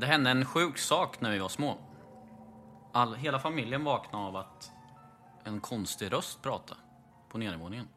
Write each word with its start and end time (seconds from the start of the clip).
Det 0.00 0.06
hände 0.06 0.30
en 0.30 0.44
sjuk 0.44 0.78
sak 0.78 1.20
när 1.20 1.30
vi 1.30 1.38
var 1.38 1.48
små. 1.48 1.78
All, 2.92 3.14
hela 3.14 3.38
familjen 3.38 3.84
vaknade 3.84 4.24
av 4.24 4.36
att 4.36 4.72
en 5.44 5.60
konstig 5.60 6.12
röst 6.12 6.42
pratade 6.42 6.80
på 7.28 7.38
nedervåningen. 7.38 7.88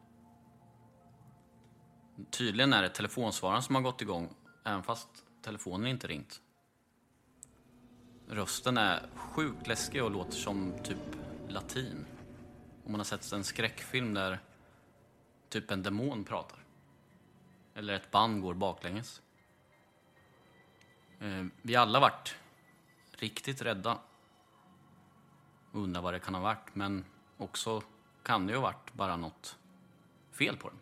Tydligen 2.30 2.72
är 2.72 2.82
det 2.82 2.88
telefonsvararen 2.88 3.62
som 3.62 3.74
har 3.74 3.82
gått 3.82 4.02
igång, 4.02 4.34
även 4.64 4.82
fast 4.82 5.08
telefonen 5.42 5.86
inte 5.86 6.06
ringt. 6.06 6.40
Rösten 8.28 8.78
är 8.78 9.06
sjukt 9.14 9.66
läskig 9.66 10.04
och 10.04 10.10
låter 10.10 10.32
som 10.32 10.72
typ 10.84 11.16
latin. 11.48 12.06
Om 12.84 12.92
man 12.92 13.00
har 13.00 13.04
sett 13.04 13.32
en 13.32 13.44
skräckfilm 13.44 14.14
där 14.14 14.38
typ 15.48 15.70
en 15.70 15.82
demon 15.82 16.24
pratar. 16.24 16.58
Eller 17.74 17.94
ett 17.94 18.10
band 18.10 18.42
går 18.42 18.54
baklänges. 18.54 19.22
Eh, 21.22 21.44
Vi 21.62 21.76
alla 21.76 22.00
varit 22.00 22.36
riktigt 23.12 23.62
rädda. 23.62 23.98
Undrar 25.72 26.02
vad 26.02 26.14
det 26.14 26.20
kan 26.20 26.34
ha 26.34 26.40
varit, 26.40 26.74
men 26.74 27.04
också 27.36 27.82
kan 28.22 28.46
det 28.46 28.52
ju 28.52 28.58
ha 28.58 28.62
varit 28.62 28.92
bara 28.92 29.16
något 29.16 29.56
fel 30.32 30.56
på 30.56 30.68
den. 30.68 30.78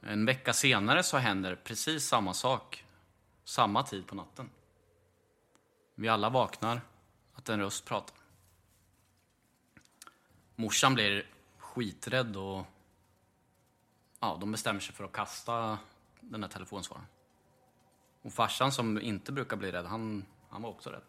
En 0.00 0.26
vecka 0.26 0.52
senare 0.52 1.02
så 1.02 1.16
händer 1.16 1.56
precis 1.56 2.06
samma 2.06 2.34
sak, 2.34 2.84
samma 3.44 3.82
tid 3.82 4.06
på 4.06 4.14
natten. 4.14 4.50
Vi 5.94 6.08
alla 6.08 6.30
vaknar, 6.30 6.80
att 7.34 7.48
en 7.48 7.60
röst 7.60 7.84
pratar. 7.84 8.16
Morsan 10.56 10.94
blir 10.94 11.30
skiträdd 11.58 12.36
och 12.36 12.66
ja, 14.20 14.36
de 14.40 14.52
bestämmer 14.52 14.80
sig 14.80 14.94
för 14.94 15.04
att 15.04 15.12
kasta 15.12 15.78
den 16.20 16.42
här 16.42 16.50
telefonsvararen. 16.50 17.13
Och 18.24 18.32
farsan 18.32 18.72
som 18.72 19.00
inte 19.00 19.32
brukar 19.32 19.56
bli 19.56 19.72
rädd, 19.72 19.86
han, 19.86 20.24
han 20.48 20.62
var 20.62 20.70
också 20.70 20.90
rädd. 20.90 21.02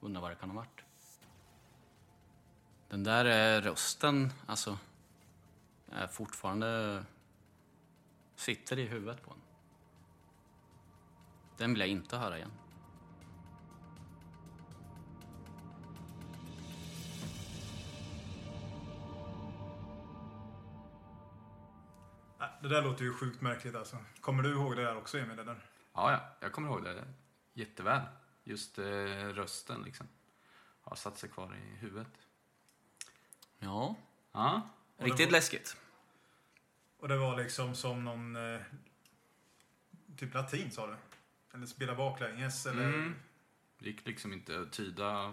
Undrar 0.00 0.20
vad 0.20 0.30
det 0.30 0.34
kan 0.34 0.50
ha 0.50 0.56
varit. 0.56 0.80
Den 2.88 3.04
där 3.04 3.56
eh, 3.56 3.62
rösten, 3.62 4.32
alltså, 4.46 4.78
är 5.92 6.06
fortfarande... 6.06 7.04
Sitter 8.36 8.78
i 8.78 8.86
huvudet 8.86 9.22
på 9.22 9.30
en. 9.30 9.40
Den 11.56 11.70
vill 11.70 11.80
jag 11.80 11.88
inte 11.88 12.16
höra 12.16 12.36
igen. 12.36 12.52
Det 22.62 22.68
där 22.68 22.82
låter 22.82 23.04
ju 23.04 23.12
sjukt 23.12 23.40
märkligt 23.40 23.74
alltså. 23.74 23.96
Kommer 24.20 24.42
du 24.42 24.50
ihåg 24.50 24.76
det 24.76 24.82
där 24.82 24.96
också 24.96 25.18
Emil? 25.18 25.38
Eller? 25.38 25.75
Ja, 25.96 26.12
ja, 26.12 26.20
jag 26.40 26.52
kommer 26.52 26.68
ihåg 26.68 26.84
det 26.84 27.04
jätteväl. 27.52 28.02
Just 28.44 28.78
eh, 28.78 28.84
rösten 29.34 29.82
liksom. 29.82 30.08
Har 30.82 30.96
satt 30.96 31.18
sig 31.18 31.28
kvar 31.30 31.56
i 31.56 31.76
huvudet. 31.76 32.08
Ja, 33.58 33.96
Ja, 34.36 34.68
riktigt 34.96 35.32
läskigt. 35.32 35.76
Och 36.98 37.08
det 37.08 37.16
var 37.16 37.36
liksom 37.36 37.74
som 37.74 38.04
någon... 38.04 38.36
Eh, 38.36 38.60
typ 40.16 40.34
latin 40.34 40.70
sa 40.70 40.86
du? 40.86 40.96
Eller 41.54 41.66
spela 41.66 41.94
baklänges 41.94 42.66
eller? 42.66 42.84
Mm. 42.84 43.14
det 43.78 43.86
gick 43.86 44.06
liksom 44.06 44.32
inte 44.32 44.60
att 44.60 44.72
tyda 44.72 45.32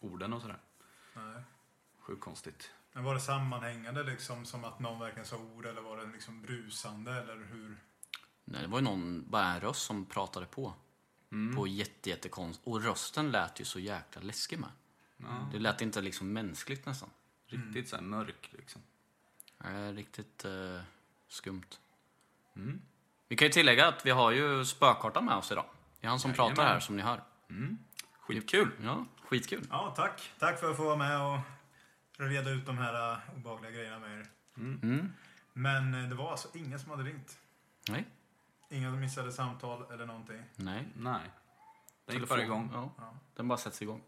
orden 0.00 0.32
och 0.32 0.42
sådär. 0.42 0.58
Nej. 1.14 1.42
Sjukt 1.98 2.22
konstigt. 2.22 2.70
Men 2.92 3.04
var 3.04 3.14
det 3.14 3.20
sammanhängande 3.20 4.02
liksom 4.02 4.44
som 4.46 4.64
att 4.64 4.80
någon 4.80 5.00
verkligen 5.00 5.26
sa 5.26 5.36
ord 5.36 5.66
eller 5.66 5.80
var 5.80 5.96
det 5.96 6.06
liksom 6.12 6.42
brusande 6.42 7.12
eller 7.12 7.36
hur? 7.36 7.76
Nej, 8.44 8.62
det 8.62 8.68
var 8.68 8.78
ju 8.78 8.84
någon, 8.84 9.30
bara 9.30 9.44
en 9.44 9.60
röst 9.60 9.82
som 9.82 10.06
pratade 10.06 10.46
på. 10.46 10.74
På 11.56 11.66
jätte, 11.66 12.10
jättekonst. 12.10 12.60
Och 12.64 12.82
rösten 12.82 13.30
lät 13.30 13.60
ju 13.60 13.64
så 13.64 13.78
jäkla 13.78 14.22
läskig 14.22 14.58
med. 14.58 14.70
Det 15.52 15.58
lät 15.58 15.80
inte 15.80 16.00
liksom 16.00 16.32
mänskligt 16.32 16.86
nästan. 16.86 17.10
Riktigt 17.46 17.88
så 17.88 17.96
här 17.96 18.02
mörk 18.02 18.50
liksom. 18.52 18.82
Nej, 19.58 19.92
riktigt 19.92 20.44
eh, 20.44 20.80
skumt. 21.28 21.78
Vi 23.28 23.36
kan 23.36 23.46
ju 23.46 23.52
tillägga 23.52 23.88
att 23.88 24.06
vi 24.06 24.10
har 24.10 24.30
ju 24.30 24.64
spökkartan 24.64 25.24
med 25.24 25.36
oss 25.36 25.52
idag. 25.52 25.64
Det 26.00 26.06
är 26.06 26.10
han 26.10 26.20
som 26.20 26.32
pratar 26.32 26.54
Jajamän. 26.54 26.72
här 26.72 26.80
som 26.80 26.96
ni 26.96 27.02
hör. 27.02 27.22
Skitkul! 28.20 28.70
Ja, 28.82 29.06
skitkul. 29.24 29.66
Ja, 29.70 29.92
tack. 29.96 30.32
Tack 30.38 30.60
för 30.60 30.70
att 30.70 30.76
få 30.76 30.84
vara 30.84 30.96
med 30.96 31.20
och 31.22 31.38
reda 32.16 32.50
ut 32.50 32.66
de 32.66 32.78
här 32.78 33.12
uh, 33.12 33.36
obehagliga 33.36 33.70
grejerna 33.70 33.98
med 33.98 34.20
er. 34.20 34.26
Men 35.52 35.94
eh, 35.94 36.08
det 36.08 36.14
var 36.14 36.30
alltså 36.30 36.48
ingen 36.54 36.78
som 36.80 36.90
hade 36.90 37.02
ringt. 37.02 37.38
Nej, 37.88 38.06
Ingen 38.70 39.00
missade 39.00 39.32
samtal 39.32 39.92
eller 39.92 40.06
någonting. 40.06 40.42
nej. 40.56 40.88
Nej. 40.96 41.30
Den 42.06 42.18
gick 42.20 42.28
bara 42.28 42.42
igång. 42.42 42.70
Ja, 42.98 43.14
den 43.34 43.48
bara 43.48 43.58
sätts 43.58 43.82
igång. 43.82 44.02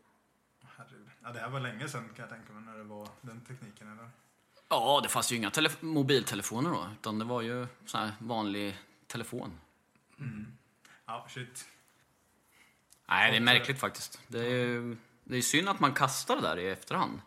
Herregud. 0.76 1.08
Ja, 1.22 1.32
det 1.32 1.38
här 1.40 1.48
var 1.48 1.60
länge 1.60 1.88
sedan 1.88 2.08
kan 2.16 2.22
jag 2.22 2.28
tänka 2.30 2.52
mig 2.52 2.62
när 2.62 2.78
det 2.78 2.84
var 2.84 3.08
den 3.20 3.40
tekniken 3.40 3.92
eller? 3.92 4.10
Ja, 4.68 5.00
det 5.02 5.08
fanns 5.08 5.32
ju 5.32 5.36
inga 5.36 5.48
telef- 5.50 5.84
mobiltelefoner 5.84 6.70
då, 6.70 6.88
utan 7.00 7.18
det 7.18 7.24
var 7.24 7.40
ju 7.42 7.66
sån 7.86 8.00
här 8.00 8.12
vanlig 8.18 8.78
telefon. 9.06 9.60
Ja, 11.06 11.26
shit. 11.28 11.68
Nej, 13.08 13.30
det 13.30 13.36
är 13.36 13.40
märkligt 13.40 13.78
faktiskt. 13.80 14.20
Det 14.28 14.38
är, 14.38 14.50
ju- 14.66 14.96
det 15.24 15.36
är 15.36 15.42
synd 15.42 15.68
att 15.68 15.80
man 15.80 15.94
kastar 15.94 16.36
det 16.36 16.42
där 16.42 16.58
i 16.58 16.70
efterhand. 16.70 17.20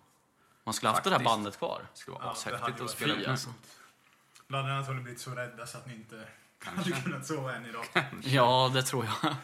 Man 0.63 0.73
skulle 0.73 0.89
haft 0.89 1.03
det 1.03 1.09
där 1.09 1.19
bandet 1.23 1.57
kvar. 1.57 1.87
Det 1.93 1.99
skulle 1.99 2.17
Ja, 2.17 2.19
vara 2.23 2.33
det 2.33 2.43
hade 2.45 2.55
ashäftigt 2.57 2.81
att 2.85 2.89
spela 2.91 3.13
fy, 3.13 3.19
med. 3.19 3.29
alltså. 3.29 3.53
Bland 4.47 4.67
annat 4.69 4.87
har 4.87 4.93
ni 4.93 5.01
blivit 5.01 5.21
så 5.21 5.31
rädda 5.31 5.67
så 5.67 5.77
att 5.77 5.87
ni 5.87 5.93
inte 5.95 6.27
hade 6.65 6.91
kunnat 6.91 7.25
sova 7.25 7.55
än 7.55 7.65
idag. 7.65 7.85
Ja, 8.21 8.71
det 8.73 8.83
tror 8.83 9.05
jag. 9.05 9.35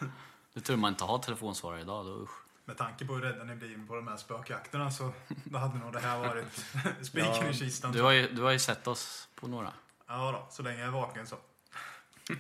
Det 0.54 0.62
tur 0.62 0.76
man 0.76 0.94
inte 0.94 1.04
har 1.04 1.18
telefonsvarare 1.18 1.82
idag. 1.82 2.06
Då, 2.06 2.12
usch. 2.12 2.42
Med 2.66 2.78
tanke 2.78 3.06
på 3.06 3.14
hur 3.14 3.22
rädda 3.22 3.44
ni 3.44 3.56
blir 3.56 3.88
på 3.88 3.96
de 3.96 4.08
här 4.08 4.18
spökjakterna 4.18 4.92
så 4.92 5.14
då 5.44 5.58
hade 5.58 5.78
nog 5.78 5.94
det 5.94 6.00
här 6.00 6.20
varit 6.20 6.66
spiken 7.02 7.50
i 7.50 7.54
kistan. 7.54 7.92
Du 7.92 8.02
har, 8.02 8.12
ju, 8.12 8.28
du 8.28 8.42
har 8.42 8.52
ju 8.52 8.60
sett 8.60 8.88
oss 8.88 9.28
på 9.36 9.48
några. 9.48 9.74
Ja 10.08 10.32
då, 10.32 10.48
så 10.52 10.64
länge 10.64 10.80
jag 10.80 10.88
är 10.88 10.92
vaken 10.92 11.28
så. 11.28 11.36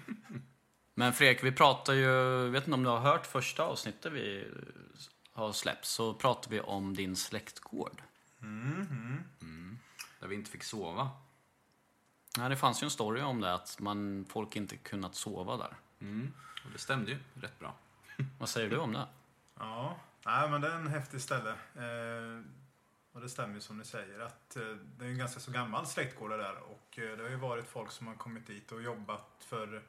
Men 0.95 1.13
Fredrik, 1.13 1.43
vi 1.43 1.51
pratar 1.51 1.93
ju, 1.93 2.03
jag 2.03 2.49
vet 2.49 2.63
inte 2.63 2.73
om 2.73 2.83
du 2.83 2.89
har 2.89 2.99
hört 2.99 3.25
första 3.25 3.63
avsnittet 3.63 4.11
vi 4.11 4.47
har 5.33 5.51
släppt, 5.51 5.85
så 5.85 6.13
pratar 6.13 6.51
vi 6.51 6.59
om 6.59 6.95
din 6.95 7.15
släktgård. 7.15 8.01
Där 10.19 10.27
vi 10.27 10.35
inte 10.35 10.51
fick 10.51 10.63
sova. 10.63 11.09
Ja, 12.37 12.49
det 12.49 12.55
fanns 12.55 12.83
ju 12.83 12.85
en 12.85 12.91
story 12.91 13.21
om 13.21 13.41
det, 13.41 13.53
att 13.53 13.79
man, 13.79 14.25
folk 14.29 14.55
inte 14.55 14.77
kunnat 14.77 15.15
sova 15.15 15.57
där. 15.57 15.75
Mm. 15.99 16.33
Och 16.65 16.71
det 16.71 16.77
stämde 16.77 17.11
ju 17.11 17.17
rätt 17.33 17.59
bra. 17.59 17.75
Vad 18.39 18.49
säger 18.49 18.69
du 18.69 18.77
om 18.77 18.93
det? 18.93 19.07
Ja, 19.59 19.99
nej, 20.25 20.49
men 20.49 20.61
det 20.61 20.67
är 20.67 20.75
en 20.75 20.87
häftig 20.87 21.21
ställe. 21.21 21.49
Eh, 21.75 22.43
och 23.11 23.21
det 23.21 23.29
stämmer 23.29 23.55
ju 23.55 23.61
som 23.61 23.77
ni 23.77 23.85
säger 23.85 24.19
att 24.19 24.55
eh, 24.55 24.63
det 24.97 25.05
är 25.05 25.09
en 25.09 25.17
ganska 25.17 25.39
så 25.39 25.51
gammal 25.51 25.87
släktgård 25.87 26.29
det 26.29 26.37
där 26.37 26.55
och 26.57 26.99
eh, 26.99 27.17
det 27.17 27.23
har 27.23 27.29
ju 27.29 27.35
varit 27.35 27.67
folk 27.67 27.91
som 27.91 28.07
har 28.07 28.15
kommit 28.15 28.47
dit 28.47 28.71
och 28.71 28.81
jobbat 28.81 29.45
för, 29.47 29.83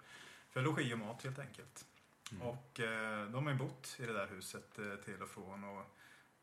för 0.50 0.62
logi 0.62 0.94
och 0.94 0.98
mat 0.98 1.22
helt 1.22 1.38
enkelt. 1.38 1.84
Och 2.40 2.80
eh, 2.80 3.26
de 3.26 3.46
har 3.46 3.52
ju 3.52 3.58
bott 3.58 3.96
i 3.98 4.06
det 4.06 4.12
där 4.12 4.26
huset 4.26 4.78
eh, 4.78 5.04
till 5.04 5.22
och 5.22 5.28
från 5.28 5.64
och 5.64 5.96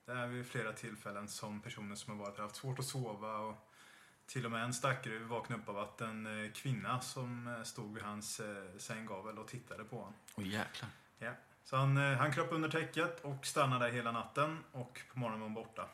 det 0.06 0.12
är 0.12 0.28
vid 0.28 0.48
flera 0.48 0.74
tillfällen 0.74 1.28
som 1.28 1.62
personer 1.62 1.96
som 1.96 2.18
har 2.18 2.26
varit 2.26 2.36
där 2.36 2.44
haft 2.44 2.56
svårt 2.56 2.80
att 2.80 2.86
sova 2.86 3.38
och 3.38 3.69
till 4.30 4.46
och 4.46 4.52
med 4.52 4.64
en 4.64 4.74
stackare 4.74 5.20
vaknade 5.20 5.62
upp 5.62 5.70
av 5.70 5.78
att 5.78 6.02
en 6.02 6.46
eh, 6.46 6.52
kvinna 6.52 7.02
som 7.02 7.48
eh, 7.48 7.64
stod 7.64 7.94
vid 7.94 8.04
hans 8.04 8.40
eh, 8.40 8.64
sänggavel 8.78 9.38
och 9.40 9.48
tittade 9.48 9.84
på 9.84 9.98
honom. 9.98 10.14
Åh 10.36 10.48
jäklar. 10.48 10.90
Ja. 11.20 11.32
Så 11.64 11.76
han, 11.78 11.98
han 11.98 12.32
kröp 12.32 12.52
under 12.52 12.70
täcket 12.70 13.20
och 13.22 13.46
stannade 13.46 13.86
där 13.86 13.92
hela 13.94 14.12
natten 14.12 14.64
och 14.72 15.02
på 15.14 15.20
morgonen 15.20 15.40
var 15.40 15.48
han 15.48 15.54
borta. 15.54 15.90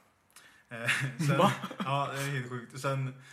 Sen, 1.28 1.38
Va? 1.38 1.52
Ja, 1.78 2.10
det 2.14 2.20
är 2.22 2.30
helt 2.32 2.50
sjukt. 2.50 2.80
Sen, 2.80 3.24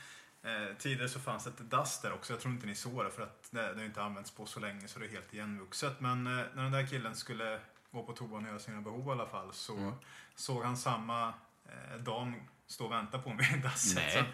eh, 0.42 0.76
tidigare 0.78 1.08
så 1.08 1.20
fanns 1.20 1.44
det 1.44 1.50
ett 1.50 1.70
dass 1.70 2.00
där 2.00 2.12
också. 2.12 2.32
Jag 2.32 2.40
tror 2.40 2.54
inte 2.54 2.66
ni 2.66 2.74
såg 2.74 3.04
det 3.04 3.10
för 3.10 3.22
att 3.22 3.48
det, 3.50 3.74
det 3.74 3.84
inte 3.84 4.02
använts 4.02 4.30
på 4.30 4.46
så 4.46 4.60
länge 4.60 4.88
så 4.88 4.98
det 4.98 5.06
är 5.06 5.10
helt 5.10 5.34
igenvuxet. 5.34 6.00
Men 6.00 6.26
eh, 6.26 6.44
när 6.54 6.62
den 6.62 6.72
där 6.72 6.86
killen 6.86 7.16
skulle 7.16 7.60
gå 7.90 8.02
på 8.02 8.12
toan 8.12 8.42
och 8.42 8.48
göra 8.48 8.58
sina 8.58 8.80
behov 8.80 9.08
i 9.08 9.10
alla 9.10 9.26
fall 9.26 9.52
så 9.52 9.76
Mm. 9.76 9.94
såg 10.34 10.62
han 10.64 10.76
samma 10.76 11.34
eh, 11.64 11.98
dam 12.00 12.34
stå 12.72 12.84
och 12.84 12.92
vänta 12.92 13.18
på 13.18 13.34
mig 13.34 13.54
i 13.54 13.62
dasset. 13.62 14.12
Så, 14.12 14.24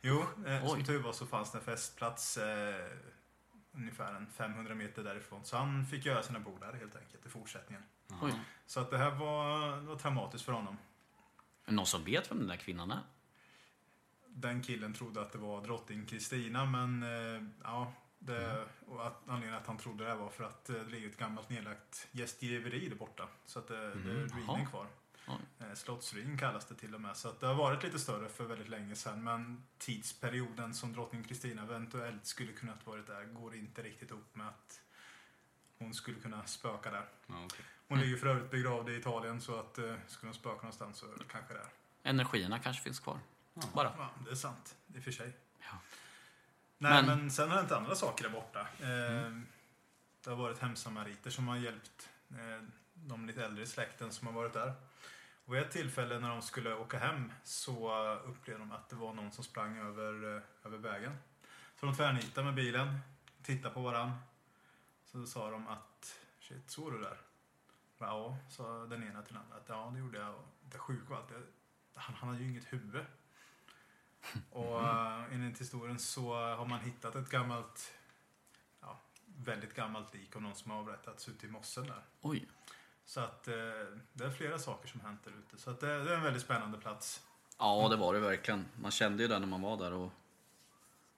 jo, 0.00 0.24
eh, 0.46 0.66
som 0.66 0.84
tur 0.84 1.02
var 1.02 1.12
så 1.12 1.26
fanns 1.26 1.52
det 1.52 1.58
en 1.58 1.64
festplats 1.64 2.36
eh, 2.36 2.86
ungefär 3.72 4.14
en 4.14 4.26
500 4.26 4.74
meter 4.74 5.04
därifrån. 5.04 5.44
Så 5.44 5.56
han 5.56 5.86
fick 5.86 6.06
göra 6.06 6.22
sina 6.22 6.38
behov 6.38 6.60
där 6.60 6.72
helt 6.72 6.96
enkelt 6.96 7.26
i 7.26 7.28
fortsättningen. 7.28 7.82
Oj. 8.22 8.32
Så 8.66 8.80
att 8.80 8.90
det 8.90 8.98
här 8.98 9.10
var, 9.10 9.76
det 9.76 9.86
var 9.86 9.96
traumatiskt 9.96 10.44
för 10.44 10.52
honom. 10.52 10.76
Någon 11.66 11.86
som 11.86 12.04
vet 12.04 12.30
vem 12.30 12.38
den 12.38 12.48
där 12.48 12.56
kvinnan 12.56 12.90
är? 12.90 13.00
Den 14.28 14.62
killen 14.62 14.94
trodde 14.94 15.20
att 15.20 15.32
det 15.32 15.38
var 15.38 15.62
drottning 15.62 16.06
Kristina 16.06 16.64
men 16.64 17.02
eh, 17.02 17.42
ja, 17.62 17.92
det, 18.18 18.66
och 18.86 19.06
att, 19.06 19.22
anledningen 19.26 19.60
att 19.60 19.66
han 19.66 19.78
trodde 19.78 20.04
det 20.04 20.14
var 20.14 20.28
för 20.28 20.44
att 20.44 20.68
eh, 20.68 20.74
det 20.74 20.90
ligger 20.90 21.08
ett 21.08 21.18
gammalt 21.18 21.50
nedlagt 21.50 22.08
gästgiveri 22.12 22.88
där 22.88 22.96
borta. 22.96 23.28
Så 23.46 23.58
att 23.58 23.68
det, 23.68 23.94
det 23.94 24.10
är 24.10 24.28
ruinen 24.28 24.66
kvar. 24.66 24.86
Oj. 25.26 25.34
Eh, 25.60 25.74
Slottsruin 25.74 26.38
kallas 26.38 26.64
det 26.66 26.74
till 26.74 26.94
och 26.94 27.00
med. 27.00 27.16
Så 27.16 27.28
att 27.28 27.40
det 27.40 27.46
har 27.46 27.54
varit 27.54 27.82
lite 27.82 27.98
större 27.98 28.28
för 28.28 28.44
väldigt 28.44 28.68
länge 28.68 28.96
sedan 28.96 29.24
men 29.24 29.64
tidsperioden 29.78 30.74
som 30.74 30.92
drottning 30.92 31.24
Kristina 31.24 31.62
eventuellt 31.62 32.26
skulle 32.26 32.52
kunnat 32.52 32.86
varit 32.86 33.06
där 33.06 33.24
går 33.24 33.54
inte 33.54 33.82
riktigt 33.82 34.10
upp 34.10 34.36
med 34.36 34.48
att 34.48 34.80
hon 35.78 35.94
skulle 35.94 36.20
kunna 36.20 36.46
spöka 36.46 36.90
där. 36.90 37.04
Ja, 37.26 37.44
okej. 37.44 37.64
Hon 37.88 38.00
ligger 38.00 38.16
för 38.16 38.26
övrigt 38.26 38.50
begravd 38.50 38.88
i 38.88 38.96
Italien 38.96 39.40
så 39.40 39.60
att 39.60 39.78
eh, 39.78 39.94
skulle 40.06 40.28
hon 40.28 40.34
spöka 40.34 40.56
någonstans 40.56 40.96
så 40.98 41.06
är 41.06 41.18
det 41.18 41.24
kanske 41.28 41.54
där. 41.54 41.66
Energierna 42.02 42.58
kanske 42.58 42.82
finns 42.82 43.00
kvar. 43.00 43.18
Bara. 43.74 43.92
Ja, 43.98 44.10
det 44.24 44.30
är 44.30 44.34
sant. 44.34 44.76
I 44.94 44.98
och 44.98 45.02
för 45.02 45.10
sig. 45.10 45.32
Ja. 45.60 45.78
Nej, 46.78 47.02
Men- 47.02 47.18
men... 47.18 47.30
sen 47.30 47.48
har 47.48 47.54
det 47.56 47.60
hänt 47.62 47.72
andra 47.72 47.94
saker 47.94 48.24
där 48.24 48.30
borta. 48.30 48.60
Eh, 48.60 49.40
Det 50.24 50.30
har 50.30 50.36
varit 50.36 50.58
hemsamariter 50.58 51.30
som 51.30 51.48
har 51.48 51.56
hjälpt 51.56 52.08
eh, 52.30 52.62
de 52.94 53.26
lite 53.26 53.44
äldre 53.44 53.62
i 53.62 53.66
släkten 53.66 54.12
som 54.12 54.26
har 54.26 54.34
varit 54.34 54.52
där. 54.52 54.74
Och 55.46 55.54
vid 55.54 55.62
ett 55.62 55.70
tillfälle 55.70 56.18
när 56.18 56.28
de 56.28 56.42
skulle 56.42 56.74
åka 56.74 56.98
hem 56.98 57.32
så 57.44 58.04
eh, 58.12 58.30
upplevde 58.30 58.64
de 58.64 58.72
att 58.72 58.88
det 58.88 58.96
var 58.96 59.12
någon 59.12 59.32
som 59.32 59.44
sprang 59.44 59.78
över, 59.78 60.36
eh, 60.36 60.42
över 60.64 60.78
vägen. 60.78 61.16
Så 61.80 61.86
de 61.86 61.94
tvärnitade 61.94 62.44
med 62.44 62.54
bilen, 62.54 62.98
tittade 63.42 63.74
på 63.74 63.80
varann. 63.80 64.12
Så 65.04 65.26
sa 65.26 65.50
de 65.50 65.68
att 65.68 66.20
shit, 66.40 66.70
såg 66.70 66.92
du 66.92 66.98
där? 66.98 67.20
Ja, 67.98 68.38
sa 68.48 68.86
den 68.86 69.02
ena 69.02 69.22
till 69.22 69.34
den 69.34 69.42
andra. 69.42 69.56
Att, 69.56 69.68
ja, 69.68 69.90
det 69.94 69.98
gjorde 69.98 70.18
jag. 70.18 70.34
Det 70.60 70.78
sjuka 70.78 71.14
var 71.14 71.18
att 71.18 71.32
han, 71.94 72.14
han 72.14 72.28
hade 72.28 72.42
ju 72.42 72.50
inget 72.50 72.72
huvud. 72.72 73.04
Och 74.50 74.80
uh, 74.80 75.34
enligt 75.34 75.60
historien 75.60 75.98
så 75.98 76.34
har 76.34 76.66
man 76.66 76.80
hittat 76.80 77.14
ett 77.14 77.30
gammalt, 77.30 77.94
ja, 78.80 79.00
väldigt 79.24 79.74
gammalt 79.74 80.14
lik 80.14 80.36
av 80.36 80.42
någon 80.42 80.54
som 80.54 80.70
har 80.70 80.78
avrättats 80.78 81.28
ute 81.28 81.46
i 81.46 81.50
mossen 81.50 81.86
där. 81.86 82.02
Oj. 82.20 82.48
Så 83.06 83.20
att 83.20 83.48
eh, 83.48 83.54
det 84.12 84.24
är 84.24 84.30
flera 84.30 84.58
saker 84.58 84.88
som 84.88 85.00
hänt 85.00 85.20
där 85.24 85.30
ute. 85.30 85.62
Så 85.62 85.70
att 85.70 85.80
det, 85.80 86.04
det 86.04 86.10
är 86.12 86.16
en 86.16 86.22
väldigt 86.22 86.42
spännande 86.42 86.78
plats. 86.78 87.20
Ja, 87.58 87.88
det 87.90 87.96
var 87.96 88.14
det 88.14 88.20
verkligen. 88.20 88.66
Man 88.80 88.90
kände 88.90 89.22
ju 89.22 89.28
det 89.28 89.38
när 89.38 89.46
man 89.46 89.62
var 89.62 89.76
där. 89.76 89.92
Och... 89.92 90.12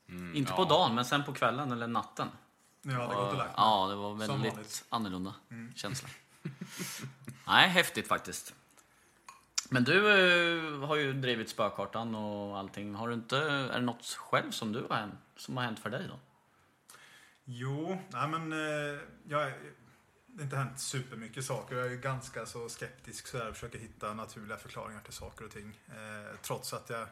Mm, 0.08 0.36
Inte 0.36 0.52
ja. 0.52 0.56
på 0.56 0.64
dagen, 0.64 0.94
men 0.94 1.04
sen 1.04 1.24
på 1.24 1.32
kvällen 1.32 1.72
eller 1.72 1.86
natten. 1.86 2.28
Jag 2.82 2.92
hade 2.92 3.14
gått 3.14 3.32
och 3.32 3.38
lagt. 3.38 3.54
Ja, 3.56 3.86
det 3.88 3.94
var 3.94 4.14
väldigt 4.14 4.84
annorlunda 4.88 5.34
Mm. 5.50 5.72
känsla. 5.74 6.08
Nej, 7.46 7.68
häftigt 7.68 8.08
faktiskt. 8.08 8.54
Men 9.70 9.84
du 9.84 9.96
eh, 9.98 10.86
har 10.88 10.96
ju 10.96 11.12
drivit 11.12 11.48
spökartan 11.50 12.14
och 12.14 12.58
allting. 12.58 12.94
Har 12.94 13.08
du 13.08 13.14
inte, 13.14 13.38
är 13.38 13.72
det 13.78 13.80
något 13.80 14.04
själv 14.06 14.50
som, 14.50 14.72
du 14.72 14.86
har 14.90 14.96
hänt, 14.96 15.14
som 15.36 15.56
har 15.56 15.64
hänt 15.64 15.78
för 15.78 15.90
dig 15.90 16.06
då? 16.08 16.18
Jo, 17.44 17.98
nej 18.08 18.28
men 18.28 18.52
eh, 18.52 19.00
jag, 19.28 19.52
det 20.38 20.42
har 20.42 20.46
inte 20.46 20.56
hänt 20.56 20.80
supermycket 20.80 21.44
saker. 21.44 21.76
Jag 21.76 21.86
är 21.86 21.90
ju 21.90 21.96
ganska 21.96 22.46
så 22.46 22.68
skeptisk 22.68 23.26
så 23.26 23.36
jag 23.36 23.54
försöker 23.54 23.78
hitta 23.78 24.14
naturliga 24.14 24.56
förklaringar 24.56 25.00
till 25.00 25.12
saker 25.12 25.44
och 25.44 25.50
ting. 25.50 25.80
Eh, 25.88 26.36
trots 26.42 26.72
att 26.72 26.90
jag, 26.90 27.08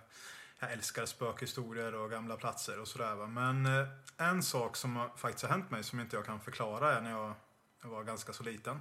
jag 0.58 0.72
älskar 0.72 1.06
spökhistorier 1.06 1.94
och 1.94 2.10
gamla 2.10 2.36
platser 2.36 2.80
och 2.80 2.88
sådär. 2.88 3.14
va. 3.14 3.26
Men 3.26 3.66
eh, 3.66 3.88
en 4.16 4.42
sak 4.42 4.76
som 4.76 5.08
faktiskt 5.16 5.44
har 5.44 5.50
hänt 5.50 5.70
mig 5.70 5.84
som 5.84 6.00
inte 6.00 6.16
jag 6.16 6.26
kan 6.26 6.40
förklara 6.40 6.96
är 6.96 7.00
när 7.00 7.10
jag, 7.10 7.34
jag 7.82 7.88
var 7.88 8.04
ganska 8.04 8.32
så 8.32 8.42
liten. 8.42 8.80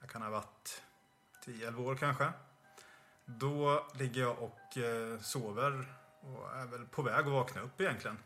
Jag 0.00 0.10
kan 0.10 0.22
ha 0.22 0.30
varit 0.30 0.82
10-11 1.46 1.76
år 1.76 1.94
kanske. 1.94 2.32
Då 3.24 3.86
ligger 3.94 4.20
jag 4.20 4.38
och 4.38 4.78
eh, 4.78 5.20
sover 5.20 5.94
och 6.20 6.56
är 6.56 6.66
väl 6.66 6.86
på 6.86 7.02
väg 7.02 7.26
att 7.26 7.32
vakna 7.32 7.60
upp 7.60 7.80
egentligen 7.80 8.18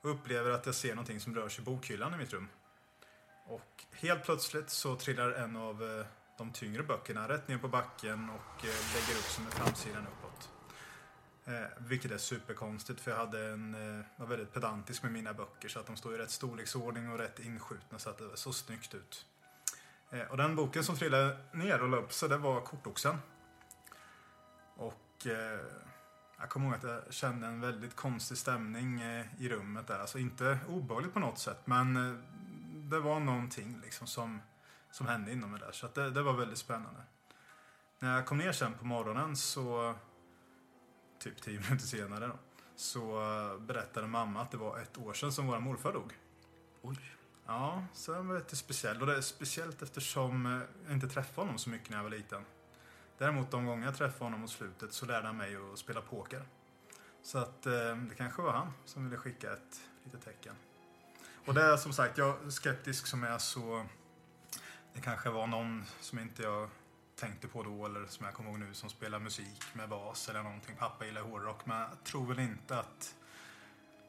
och 0.00 0.10
upplever 0.10 0.50
att 0.50 0.66
jag 0.66 0.74
ser 0.74 0.94
någonting 0.94 1.20
som 1.20 1.34
rör 1.34 1.48
sig 1.48 1.62
i 1.62 1.64
bokhyllan 1.64 2.14
i 2.14 2.16
mitt 2.16 2.32
rum. 2.32 2.48
Och 3.48 3.84
helt 3.92 4.24
plötsligt 4.24 4.70
så 4.70 4.96
trillar 4.96 5.30
en 5.30 5.56
av 5.56 5.82
eh, 5.82 6.06
de 6.38 6.52
tyngre 6.52 6.82
böckerna 6.82 7.28
rätt 7.28 7.48
ner 7.48 7.58
på 7.58 7.68
backen 7.68 8.30
och 8.30 8.64
eh, 8.64 8.94
lägger 8.94 9.18
upp 9.18 9.24
som 9.24 9.44
med 9.44 9.52
framsidan 9.52 10.06
uppåt. 10.06 10.50
Eh, 11.44 11.68
vilket 11.78 12.10
är 12.10 12.18
superkonstigt 12.18 13.00
för 13.00 13.10
jag 13.10 13.18
hade 13.18 13.46
en, 13.46 13.74
eh, 13.98 14.04
var 14.16 14.26
väldigt 14.26 14.52
pedantisk 14.52 15.02
med 15.02 15.12
mina 15.12 15.34
böcker 15.34 15.68
så 15.68 15.80
att 15.80 15.86
de 15.86 15.96
står 15.96 16.14
i 16.14 16.18
rätt 16.18 16.30
storleksordning 16.30 17.12
och 17.12 17.18
rätt 17.18 17.38
inskjutna 17.38 17.98
så 17.98 18.10
att 18.10 18.18
det 18.18 18.36
såg 18.36 18.54
snyggt 18.54 18.94
ut. 18.94 19.26
Eh, 20.10 20.22
och 20.22 20.36
den 20.36 20.56
boken 20.56 20.84
som 20.84 20.96
trillade 20.96 21.38
ner 21.52 21.82
och 21.82 21.88
la 21.88 21.96
upp 21.96 22.12
sig 22.12 22.28
det 22.28 22.36
var 22.36 22.60
Kortoxen. 22.60 23.18
Och 24.76 25.26
eh, 25.26 25.60
jag 26.38 26.48
kommer 26.48 26.66
ihåg 26.66 26.76
att 26.76 26.82
jag 26.82 27.14
kände 27.14 27.46
en 27.46 27.60
väldigt 27.60 27.96
konstig 27.96 28.38
stämning 28.38 29.00
eh, 29.00 29.26
i 29.38 29.48
rummet 29.48 29.86
där. 29.86 29.98
Alltså 29.98 30.18
inte 30.18 30.58
obehagligt 30.68 31.12
på 31.12 31.20
något 31.20 31.38
sätt, 31.38 31.58
men 31.64 31.96
eh, 31.96 32.18
det 32.88 33.00
var 33.00 33.20
någonting 33.20 33.80
liksom 33.82 34.06
som, 34.06 34.42
som 34.90 35.06
hände 35.06 35.32
inom 35.32 35.50
mig 35.50 35.60
där. 35.60 35.72
Så 35.72 35.88
det, 35.94 36.10
det 36.10 36.22
var 36.22 36.32
väldigt 36.32 36.58
spännande. 36.58 37.02
När 37.98 38.14
jag 38.14 38.26
kom 38.26 38.38
ner 38.38 38.52
sen 38.52 38.74
på 38.74 38.84
morgonen 38.86 39.36
så, 39.36 39.94
typ 41.18 41.42
tio 41.42 41.60
minuter 41.60 41.86
senare 41.86 42.26
då, 42.26 42.38
så 42.76 43.22
eh, 43.22 43.58
berättade 43.60 44.06
mamma 44.06 44.42
att 44.42 44.50
det 44.50 44.56
var 44.56 44.78
ett 44.78 44.98
år 44.98 45.12
sedan 45.12 45.32
som 45.32 45.46
vår 45.46 45.60
morfar 45.60 45.92
dog. 45.92 46.12
Oj. 46.82 46.98
Ja, 47.46 47.84
så 47.92 48.12
den 48.12 48.28
var 48.28 48.38
lite 48.38 48.56
speciell. 48.56 49.00
Och 49.00 49.06
det 49.06 49.16
är 49.16 49.20
speciellt 49.20 49.82
eftersom 49.82 50.46
eh, 50.46 50.60
jag 50.86 50.92
inte 50.92 51.08
träffade 51.08 51.46
honom 51.46 51.58
så 51.58 51.70
mycket 51.70 51.90
när 51.90 51.96
jag 51.96 52.04
var 52.04 52.10
liten. 52.10 52.44
Däremot 53.18 53.50
de 53.50 53.66
gånger 53.66 53.84
jag 53.86 53.96
träffade 53.96 54.24
honom 54.24 54.40
mot 54.40 54.50
slutet 54.50 54.92
så 54.92 55.06
lärde 55.06 55.26
han 55.26 55.36
mig 55.36 55.56
att 55.56 55.78
spela 55.78 56.00
poker. 56.00 56.42
Så 57.22 57.38
att 57.38 57.66
eh, 57.66 57.96
det 57.96 58.14
kanske 58.16 58.42
var 58.42 58.52
han 58.52 58.72
som 58.84 59.04
ville 59.04 59.16
skicka 59.16 59.52
ett 59.52 59.80
litet 60.04 60.24
tecken. 60.24 60.54
Och 61.48 61.54
det 61.54 61.62
är 61.62 61.76
som 61.76 61.92
sagt, 61.92 62.18
jag 62.18 62.46
är 62.46 62.50
skeptisk 62.50 63.06
som 63.06 63.22
jag 63.22 63.32
är 63.32 63.38
så... 63.38 63.86
Det 64.94 65.00
kanske 65.00 65.30
var 65.30 65.46
någon 65.46 65.84
som 66.00 66.18
inte 66.18 66.42
jag 66.42 66.68
tänkte 67.16 67.48
på 67.48 67.62
då 67.62 67.86
eller 67.86 68.06
som 68.06 68.26
jag 68.26 68.34
kommer 68.34 68.50
ihåg 68.50 68.58
nu 68.58 68.74
som 68.74 68.90
spelar 68.90 69.18
musik 69.18 69.64
med 69.72 69.88
bas 69.88 70.28
eller 70.28 70.42
någonting. 70.42 70.76
Pappa 70.78 71.06
gillar 71.06 71.22
hårdrock 71.22 71.66
men 71.66 71.78
jag 71.78 72.04
tror 72.04 72.26
väl 72.26 72.38
inte 72.38 72.78
att 72.78 73.14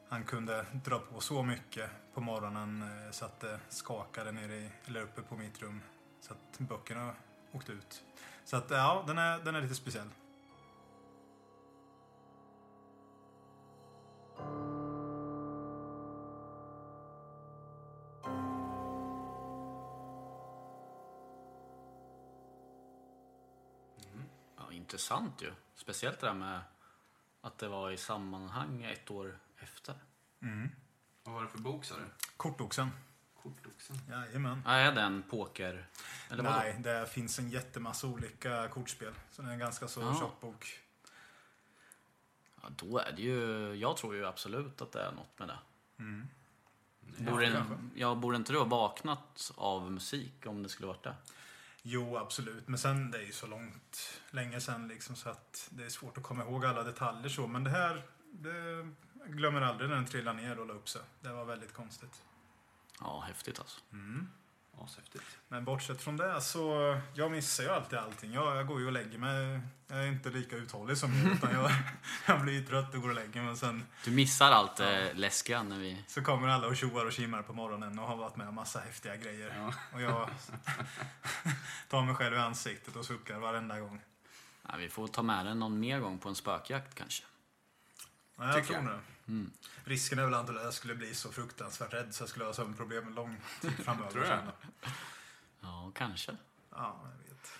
han 0.08 0.24
kunde 0.24 0.66
dra 0.84 0.98
på 0.98 1.20
så 1.20 1.42
mycket 1.42 1.90
på 2.14 2.20
morgonen 2.20 2.82
eh, 2.82 3.10
så 3.10 3.24
att 3.24 3.40
det 3.40 3.60
skakade 3.68 4.32
nere 4.32 4.54
i, 4.54 4.70
eller 4.86 5.02
uppe 5.02 5.22
på 5.22 5.36
mitt 5.36 5.62
rum. 5.62 5.80
Så 6.20 6.32
att 6.32 6.58
böckerna 6.58 7.14
åkte 7.52 7.72
ut. 7.72 8.02
Så 8.44 8.56
att 8.56 8.70
ja, 8.70 9.04
den 9.06 9.18
är, 9.18 9.38
den 9.38 9.54
är 9.54 9.62
lite 9.62 9.74
speciell. 9.74 10.08
Intressant 25.00 25.42
ju. 25.42 25.52
Speciellt 25.76 26.20
det 26.20 26.26
där 26.26 26.34
med 26.34 26.60
att 27.40 27.58
det 27.58 27.68
var 27.68 27.90
i 27.90 27.96
sammanhang 27.96 28.82
ett 28.82 29.10
år 29.10 29.38
efter. 29.58 29.94
Vad 31.24 31.34
var 31.34 31.42
det 31.42 31.48
för 31.48 31.58
bok 31.58 31.84
sa 31.84 31.94
du? 31.96 32.02
Kortoxen. 32.36 32.90
Kortoxen. 33.42 33.96
Jajamän. 34.10 34.62
Ja, 34.66 34.70
är 34.72 34.92
det 34.92 35.00
en 35.00 35.22
poker... 35.22 35.86
Eller 36.30 36.42
vadå? 36.42 36.56
Nej, 36.56 36.76
det 36.80 37.06
finns 37.10 37.38
en 37.38 37.50
jättemassa 37.50 38.06
olika 38.06 38.68
kortspel. 38.68 39.12
Så 39.30 39.42
det 39.42 39.48
är 39.48 39.52
en 39.52 39.58
ganska 39.58 39.88
så 39.88 40.00
Ja. 40.00 40.16
tjock 40.20 40.40
bok. 40.40 40.80
Ja, 42.62 42.68
då 42.76 42.98
är 42.98 43.12
det 43.12 43.22
ju... 43.22 43.74
Jag 43.74 43.96
tror 43.96 44.14
ju 44.14 44.26
absolut 44.26 44.82
att 44.82 44.92
det 44.92 45.02
är 45.02 45.12
något 45.12 45.38
med 45.38 45.48
det. 45.48 45.58
Mm. 45.98 46.28
Borde, 47.00 47.44
Ja, 47.46 47.52
kanske. 47.52 47.74
ja, 47.94 48.14
borde 48.14 48.36
inte 48.36 48.52
du 48.52 48.58
ha 48.58 48.64
vaknat 48.64 49.52
av 49.56 49.92
musik 49.92 50.46
om 50.46 50.62
det 50.62 50.68
skulle 50.68 50.86
varit 50.86 51.02
det? 51.02 51.14
Jo, 51.82 52.16
absolut. 52.16 52.68
Men 52.68 52.78
sen, 52.78 53.10
det 53.10 53.18
är 53.18 53.22
ju 53.22 53.32
så 53.32 53.46
långt, 53.46 54.20
länge 54.30 54.60
sen 54.60 54.88
liksom 54.88 55.16
så 55.16 55.28
att 55.28 55.68
det 55.70 55.84
är 55.84 55.88
svårt 55.88 56.18
att 56.18 56.22
komma 56.22 56.42
ihåg 56.42 56.64
alla 56.64 56.82
detaljer 56.82 57.28
så. 57.28 57.46
Men 57.46 57.64
det 57.64 57.70
här, 57.70 58.02
det 58.32 58.88
glömmer 59.26 59.60
aldrig 59.60 59.90
när 59.90 59.96
den 59.96 60.06
trillade 60.06 60.42
ner 60.42 60.58
och 60.58 60.66
la 60.66 60.74
upp 60.74 60.88
sig. 60.88 61.02
Det 61.20 61.32
var 61.32 61.44
väldigt 61.44 61.72
konstigt. 61.72 62.22
Ja, 63.00 63.24
häftigt 63.26 63.58
alltså. 63.58 63.80
Ashäftigt. 64.80 65.24
Men 65.48 65.64
bortsett 65.64 66.02
från 66.02 66.16
det 66.16 66.40
så, 66.40 67.00
jag 67.14 67.30
missar 67.30 67.64
ju 67.64 67.70
alltid 67.70 67.98
allting. 67.98 68.32
Jag, 68.32 68.56
jag 68.56 68.66
går 68.66 68.80
ju 68.80 68.86
och 68.86 68.92
lägger 68.92 69.18
mig. 69.18 69.60
Jag 69.86 69.98
är 70.02 70.06
inte 70.06 70.30
lika 70.30 70.56
uthållig 70.56 70.98
som 70.98 71.12
er, 71.12 71.32
utan 71.32 71.52
jag, 71.52 71.70
jag 72.26 72.42
blir 72.42 72.66
trött 72.66 72.94
och 72.94 73.02
går 73.02 73.08
och 73.08 73.14
lägger 73.14 73.34
mig. 73.34 73.42
Men 73.42 73.56
sen 73.56 73.86
Du 74.04 74.10
missar 74.10 74.50
allt 74.50 74.76
det 74.76 75.12
läskiga 75.14 75.62
när 75.62 75.78
vi... 75.78 76.04
så 76.06 76.22
kommer 76.22 76.48
alla 76.48 76.66
och 76.66 76.76
tjoar 76.76 77.06
och 77.06 77.12
kimmar 77.12 77.42
på 77.42 77.52
morgonen 77.52 77.98
och 77.98 78.06
har 78.08 78.16
varit 78.16 78.36
med 78.36 78.48
om 78.48 78.54
massa 78.54 78.80
häftiga 78.80 79.16
grejer. 79.16 79.54
Ja. 79.56 79.74
Och 79.94 80.02
jag 80.02 80.28
tar 81.88 82.02
mig 82.02 82.14
själv 82.14 82.34
i 82.34 82.38
ansiktet 82.38 82.96
och 82.96 83.04
suckar 83.04 83.38
varenda 83.38 83.80
gång. 83.80 84.00
Ja, 84.68 84.76
vi 84.78 84.88
får 84.88 85.08
ta 85.08 85.22
med 85.22 85.46
den 85.46 85.58
någon 85.58 85.80
mer 85.80 86.00
gång 86.00 86.18
på 86.18 86.28
en 86.28 86.34
spökjakt 86.34 86.94
kanske. 86.94 87.24
Nej, 88.36 88.48
jag 88.48 88.56
Tycker 88.56 88.74
tror 88.74 88.84
jag. 88.90 88.94
det. 88.94 89.00
Mm. 89.30 89.50
Risken 89.84 90.18
är 90.18 90.24
väl 90.24 90.34
att 90.34 90.48
jag 90.64 90.74
skulle 90.74 90.94
bli 90.94 91.14
så 91.14 91.32
fruktansvärt 91.32 91.94
rädd 91.94 92.14
så 92.14 92.22
jag 92.22 92.28
skulle 92.28 92.44
ha 92.44 92.52
sömnproblem 92.52 93.06
en 93.06 93.14
lång 93.14 93.36
tid 93.60 93.72
framöver. 93.84 94.10
Tror 94.10 94.24
jag. 94.24 94.38
Ja, 95.60 95.92
kanske. 95.94 96.36
Ja, 96.70 97.00
jag 97.02 97.28
vet. 97.28 97.52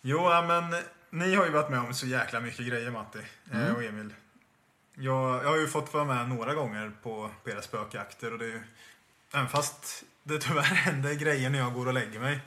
Jo, 0.00 0.28
men 0.46 0.84
ni 1.10 1.34
har 1.34 1.46
ju 1.46 1.52
varit 1.52 1.70
med 1.70 1.80
om 1.80 1.94
så 1.94 2.06
jäkla 2.06 2.40
mycket 2.40 2.66
grejer 2.66 2.90
Matti 2.90 3.22
eh, 3.52 3.72
och 3.74 3.84
Emil. 3.84 4.14
Jag, 4.94 5.44
jag 5.44 5.48
har 5.48 5.56
ju 5.56 5.68
fått 5.68 5.94
vara 5.94 6.04
med 6.04 6.28
några 6.28 6.54
gånger 6.54 6.92
på, 7.02 7.30
på 7.44 7.50
era 7.50 7.62
spökjakter 7.62 8.32
och 8.32 8.38
det 8.38 8.44
är 8.44 8.50
ju, 8.50 8.62
även 9.32 9.48
fast 9.48 10.04
det 10.22 10.38
tyvärr 10.38 10.62
händer 10.62 11.14
grejer 11.14 11.50
när 11.50 11.58
jag 11.58 11.74
går 11.74 11.86
och 11.86 11.94
lägger 11.94 12.20
mig 12.20 12.40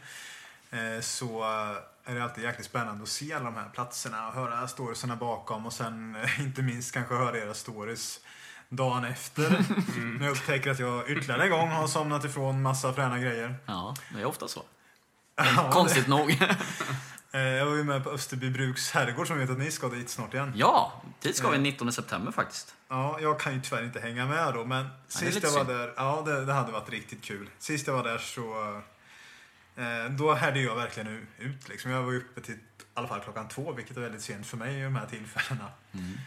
eh, 0.71 1.01
så 1.01 1.43
är 2.09 2.15
det 2.15 2.23
alltid 2.23 2.43
jäkligt 2.43 2.65
spännande 2.65 3.03
att 3.03 3.09
se 3.09 3.33
alla 3.33 3.45
de 3.45 3.55
här 3.55 3.69
platserna 3.69 4.27
och 4.27 4.33
höra 4.33 4.67
storiesarna 4.67 5.15
bakom 5.15 5.65
och 5.65 5.73
sen 5.73 6.15
eh, 6.15 6.41
inte 6.45 6.61
minst 6.61 6.93
kanske 6.93 7.15
höra 7.15 7.37
era 7.37 7.53
stories 7.53 8.19
dagen 8.69 9.05
efter. 9.05 9.49
När 10.19 10.25
jag 10.25 10.31
upptäcker 10.31 10.71
att 10.71 10.79
jag 10.79 11.09
ytterligare 11.09 11.43
en 11.43 11.49
gång 11.49 11.69
har 11.69 11.87
somnat 11.87 12.25
ifrån 12.25 12.61
massa 12.61 12.93
fräna 12.93 13.19
grejer. 13.19 13.55
Ja, 13.65 13.95
det 14.15 14.21
är 14.21 14.25
ofta 14.25 14.47
så. 14.47 14.63
Ja, 15.35 15.69
Konstigt 15.73 16.07
nog. 16.07 16.37
Eh, 17.31 17.41
Jag 17.41 17.65
var 17.65 17.75
ju 17.75 17.83
med 17.83 18.03
på 18.03 18.09
Österbybruks 18.09 18.91
herrgård 18.91 19.27
som 19.27 19.39
vet 19.39 19.49
att 19.49 19.57
ni 19.59 19.71
ska 19.71 19.87
dit 19.89 20.09
snart 20.09 20.33
igen. 20.33 20.53
ja, 20.55 21.01
dit 21.21 21.35
ska 21.35 21.49
vi 21.49 21.57
19 21.57 21.91
september 21.91 22.31
faktiskt. 22.31 22.75
Ja, 22.87 23.17
jag 23.21 23.39
kan 23.39 23.53
ju 23.53 23.61
tyvärr 23.61 23.83
inte 23.83 23.99
hänga 23.99 24.25
med 24.25 24.53
då, 24.53 24.65
men 24.65 24.83
det 24.83 24.91
sist 25.13 25.43
jag 25.43 25.51
var 25.51 25.57
synd. 25.65 25.69
där, 25.69 25.93
ja 25.97 26.23
det, 26.25 26.45
det 26.45 26.53
hade 26.53 26.71
varit 26.71 26.89
riktigt 26.89 27.23
kul. 27.23 27.49
Sist 27.59 27.87
jag 27.87 27.93
var 27.93 28.03
där 28.03 28.17
så, 28.17 28.73
eh, 29.75 30.11
då 30.11 30.33
härde 30.33 30.59
jag 30.61 30.75
verkligen 30.75 31.27
ut 31.37 31.69
liksom. 31.69 31.91
Jag 31.91 32.03
var 32.03 32.13
uppe 32.15 32.41
till 32.41 32.53
i 32.55 32.57
alla 32.93 33.07
fall 33.07 33.19
klockan 33.19 33.47
två, 33.47 33.71
vilket 33.71 33.97
är 33.97 34.01
väldigt 34.01 34.21
sent 34.21 34.47
för 34.47 34.57
mig 34.57 34.79
i 34.79 34.83
de 34.83 34.95
här 34.95 35.05
tillfällena. 35.05 35.65
Mm. 35.91 36.17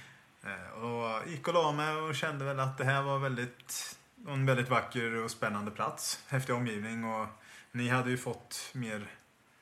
Eh, 0.43 0.83
och 0.83 1.29
gick 1.29 1.49
och 1.49 1.55
la 1.55 1.73
mig 1.73 1.97
och 1.97 2.15
kände 2.15 2.45
väl 2.45 2.61
att 2.61 2.79
det 2.79 2.85
här 2.85 3.03
var 3.03 3.19
väldigt, 3.19 3.99
en 4.29 4.47
väldigt 4.47 4.69
vacker 4.69 5.17
och 5.25 5.31
spännande 5.31 5.71
plats. 5.71 6.25
Häftig 6.29 6.55
omgivning 6.55 7.05
och 7.05 7.27
ni 7.73 7.89
hade 7.89 8.11
ju 8.11 8.19
fått 8.19 8.71
mer 8.73 9.07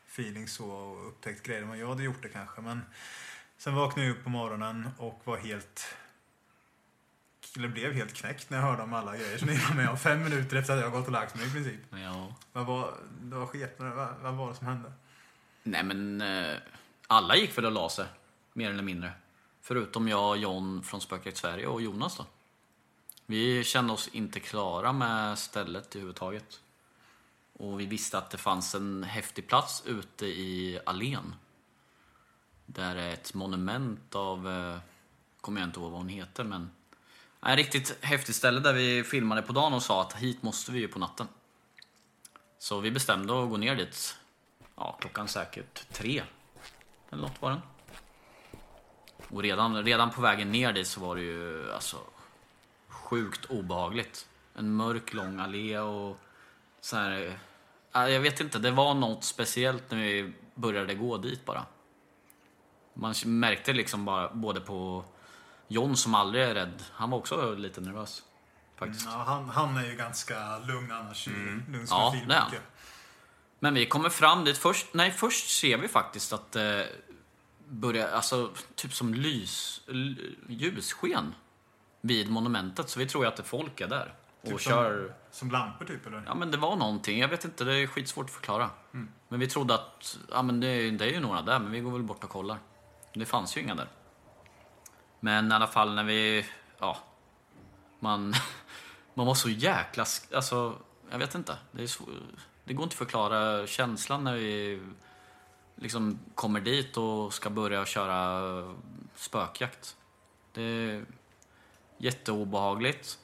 feeling 0.09 0.49
så 0.49 0.71
och 0.71 1.09
upptäckt 1.09 1.43
grejer 1.43 1.63
än 1.63 1.69
vad 1.69 1.79
jag 1.79 1.89
hade 1.89 2.03
gjort 2.03 2.23
det 2.23 2.29
kanske. 2.29 2.61
Men 2.61 2.83
sen 3.59 3.75
vaknade 3.75 4.09
jag 4.09 4.17
upp 4.17 4.25
på 4.25 4.31
morgonen 4.31 4.89
och 4.99 5.21
var 5.25 5.37
helt 5.37 5.97
eller 7.57 7.69
blev 7.69 7.93
helt 7.93 8.15
knäckt 8.15 8.51
när 8.51 8.59
jag 8.59 8.65
hörde 8.65 8.83
om 8.83 8.95
alla 8.95 9.17
grejer 9.17 9.39
som 9.39 9.49
ni 9.49 9.57
var 9.69 9.75
med 9.75 9.89
om. 9.89 9.99
Fem 9.99 10.23
minuter 10.23 10.57
efter 10.57 10.77
att 10.77 10.81
jag 10.81 10.93
gått 10.93 11.07
och 11.07 11.13
lagt 11.13 11.37
mig 11.37 11.47
i 11.47 11.51
princip. 11.51 11.81
Ja. 11.91 12.35
Vad 12.53 12.67
var, 12.67 12.95
det 13.21 13.37
var 13.37 13.47
skepnader, 13.47 13.93
vad, 13.93 14.09
vad 14.23 14.35
var 14.35 14.49
det 14.49 14.55
som 14.55 14.67
hände? 14.67 14.93
Nej 15.63 15.83
men, 15.83 16.21
eh, 16.21 16.57
alla 17.07 17.37
gick 17.37 17.59
väl 17.59 17.67
och 17.67 17.73
la 17.73 17.89
sig, 17.89 18.07
mer 18.53 18.71
eller 18.71 18.83
mindre. 18.83 19.13
Förutom 19.71 20.09
jag, 20.09 20.37
John 20.37 20.83
från 20.83 21.01
Spökjakt 21.01 21.37
Sverige 21.37 21.67
och 21.67 21.83
Jonas 21.83 22.17
då. 22.17 22.27
Vi 23.27 23.65
kände 23.65 23.93
oss 23.93 24.09
inte 24.09 24.41
klara 24.41 24.93
med 24.93 25.39
stället 25.39 25.95
överhuvudtaget. 25.95 26.61
Och 27.53 27.81
vi 27.81 27.87
visste 27.87 28.19
att 28.19 28.31
det 28.31 28.39
fanns 28.39 28.75
en 28.75 29.05
häftig 29.05 29.47
plats 29.47 29.83
ute 29.87 30.27
i 30.27 30.81
allén. 30.87 31.35
Där 32.67 32.97
är 32.97 33.13
ett 33.13 33.35
monument 33.35 34.15
av, 34.15 34.49
eh, 34.49 34.79
kommer 35.41 35.61
jag 35.61 35.69
inte 35.69 35.81
ihåg 35.81 35.91
vad 35.91 36.01
hon 36.01 36.09
heter 36.09 36.45
men. 36.45 36.71
En 37.41 37.57
riktigt 37.57 37.99
häftigt 38.01 38.37
ställe 38.37 38.61
där 38.61 38.75
vi 38.75 39.05
filmade 39.05 39.43
på 39.43 39.53
dagen 39.53 39.73
och 39.75 39.83
sa 39.83 40.03
att 40.03 40.13
hit 40.13 40.43
måste 40.43 40.73
vi 40.73 40.79
ju 40.79 40.89
på 40.89 40.99
natten. 40.99 41.29
Så 42.59 42.81
vi 42.81 42.91
bestämde 42.91 43.43
att 43.43 43.51
gå 43.51 43.57
ner 43.57 43.77
dit 43.77 44.17
ja, 44.77 44.97
klockan 45.01 45.29
säkert 45.29 45.93
tre. 45.93 46.23
Eller 47.11 47.23
något 47.23 47.43
var 47.43 47.51
den. 47.51 47.61
Och 49.31 49.43
redan, 49.43 49.85
redan 49.85 50.11
på 50.11 50.21
vägen 50.21 50.53
ner 50.53 50.73
dit 50.73 50.87
så 50.87 51.01
var 51.01 51.17
det 51.17 51.23
ju 51.23 51.73
alltså 51.73 51.97
sjukt 52.89 53.45
obehagligt. 53.45 54.27
En 54.55 54.75
mörk 54.75 55.15
lång 55.15 55.41
allé 55.41 55.79
och 55.79 56.21
så 56.81 56.97
här. 56.97 57.39
ja, 57.93 58.09
Jag 58.09 58.21
vet 58.21 58.41
inte, 58.41 58.59
det 58.59 58.71
var 58.71 58.95
något 58.95 59.25
speciellt 59.25 59.91
när 59.91 59.99
vi 59.99 60.33
började 60.55 60.95
gå 60.95 61.17
dit 61.17 61.45
bara. 61.45 61.65
Man 62.95 63.15
märkte 63.25 63.73
liksom 63.73 64.05
bara 64.05 64.29
både 64.29 64.61
på 64.61 65.05
John 65.69 65.97
som 65.97 66.15
aldrig 66.15 66.45
är 66.45 66.55
rädd. 66.55 66.83
Han 66.93 67.11
var 67.11 67.19
också 67.19 67.55
lite 67.55 67.81
nervös. 67.81 68.23
Faktiskt. 68.77 69.07
Ja, 69.07 69.23
han, 69.27 69.49
han 69.49 69.77
är 69.77 69.87
ju 69.87 69.97
ganska 69.97 70.59
lugn 70.59 70.93
annars. 70.93 71.27
Lugn 71.27 71.87
som 71.87 71.99
Ja, 71.99 72.15
det 72.29 72.35
är 72.35 72.39
han. 72.39 72.51
Men 73.59 73.75
vi 73.75 73.87
kommer 73.87 74.09
fram 74.09 74.45
dit 74.45 74.59
först. 74.59 74.87
Nej, 74.95 75.11
först 75.11 75.51
ser 75.61 75.79
vi 75.79 75.89
faktiskt 75.89 76.33
att 76.33 76.53
det 76.53 76.89
börjar, 77.71 78.09
alltså 78.09 78.51
typ 78.75 78.95
som 78.95 79.15
lys, 79.15 79.81
ljussken 80.49 81.35
vid 82.01 82.31
monumentet. 82.31 82.89
Så 82.89 82.99
vi 82.99 83.07
tror 83.07 83.25
ju 83.25 83.29
att 83.29 83.37
det 83.37 83.43
folk 83.43 83.81
är 83.81 83.89
där 83.89 84.15
och 84.41 84.49
Typ 84.49 84.61
kör. 84.61 85.05
Som, 85.05 85.15
som 85.31 85.51
lampor 85.51 85.85
typ 85.85 86.07
eller? 86.07 86.23
Ja, 86.27 86.35
men 86.35 86.51
det 86.51 86.57
var 86.57 86.77
någonting. 86.77 87.19
Jag 87.19 87.29
vet 87.29 87.45
inte, 87.45 87.65
det 87.65 87.75
är 87.75 87.87
skitsvårt 87.87 88.25
att 88.25 88.31
förklara. 88.31 88.71
Men 89.29 89.41
vi 89.41 89.47
trodde 89.47 89.75
att, 89.75 90.19
ja 90.31 90.43
men 90.43 90.61
det, 90.61 90.91
det 90.91 91.05
är 91.05 91.13
ju 91.13 91.21
några 91.21 91.43
där, 91.43 91.59
men 91.59 91.73
vi 91.73 91.81
går 91.81 91.91
väl 91.91 92.03
bort 92.03 92.25
och 92.25 92.31
kollar. 92.31 92.59
Det 93.15 93.27
fanns 93.27 93.57
ju 93.57 93.61
inga 93.61 93.75
där. 93.75 93.89
Men 95.21 95.53
i 95.53 95.55
alla 95.55 95.67
fall 95.67 95.95
när 95.95 96.05
vi, 96.05 96.47
ja, 96.79 96.99
man, 98.01 98.35
man 99.15 99.27
var 99.27 99.35
så 99.35 99.49
jäkla, 99.49 100.05
alltså, 100.35 100.79
jag 101.11 101.19
vet 101.19 101.35
inte. 101.35 101.57
Det, 101.73 101.83
är 101.83 101.87
så, 101.87 102.05
det 102.65 102.75
går 102.75 102.83
inte 102.83 102.95
att 102.95 102.99
förklara 102.99 103.67
känslan 103.67 104.25
när 104.25 104.35
vi 104.35 104.81
liksom 105.81 106.19
kommer 106.35 106.61
dit 106.61 106.97
och 106.97 107.35
ska 107.35 107.51
börja 107.51 107.87
köra 107.87 108.75
spökjakt. 109.15 109.97
Det 110.53 110.63
är 110.63 111.05
jätteobehagligt. 111.99 113.19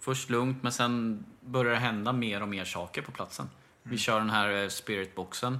Först 0.00 0.30
lugnt, 0.30 0.62
men 0.62 0.72
sen 0.72 1.24
börjar 1.40 1.72
det 1.72 1.78
hända 1.78 2.12
mer 2.12 2.42
och 2.42 2.48
mer 2.48 2.64
saker 2.64 3.02
på 3.02 3.12
platsen. 3.12 3.50
Vi 3.82 3.98
kör 3.98 4.18
den 4.18 4.30
här 4.30 4.62
eh, 4.62 4.68
spiritboxen. 4.68 5.58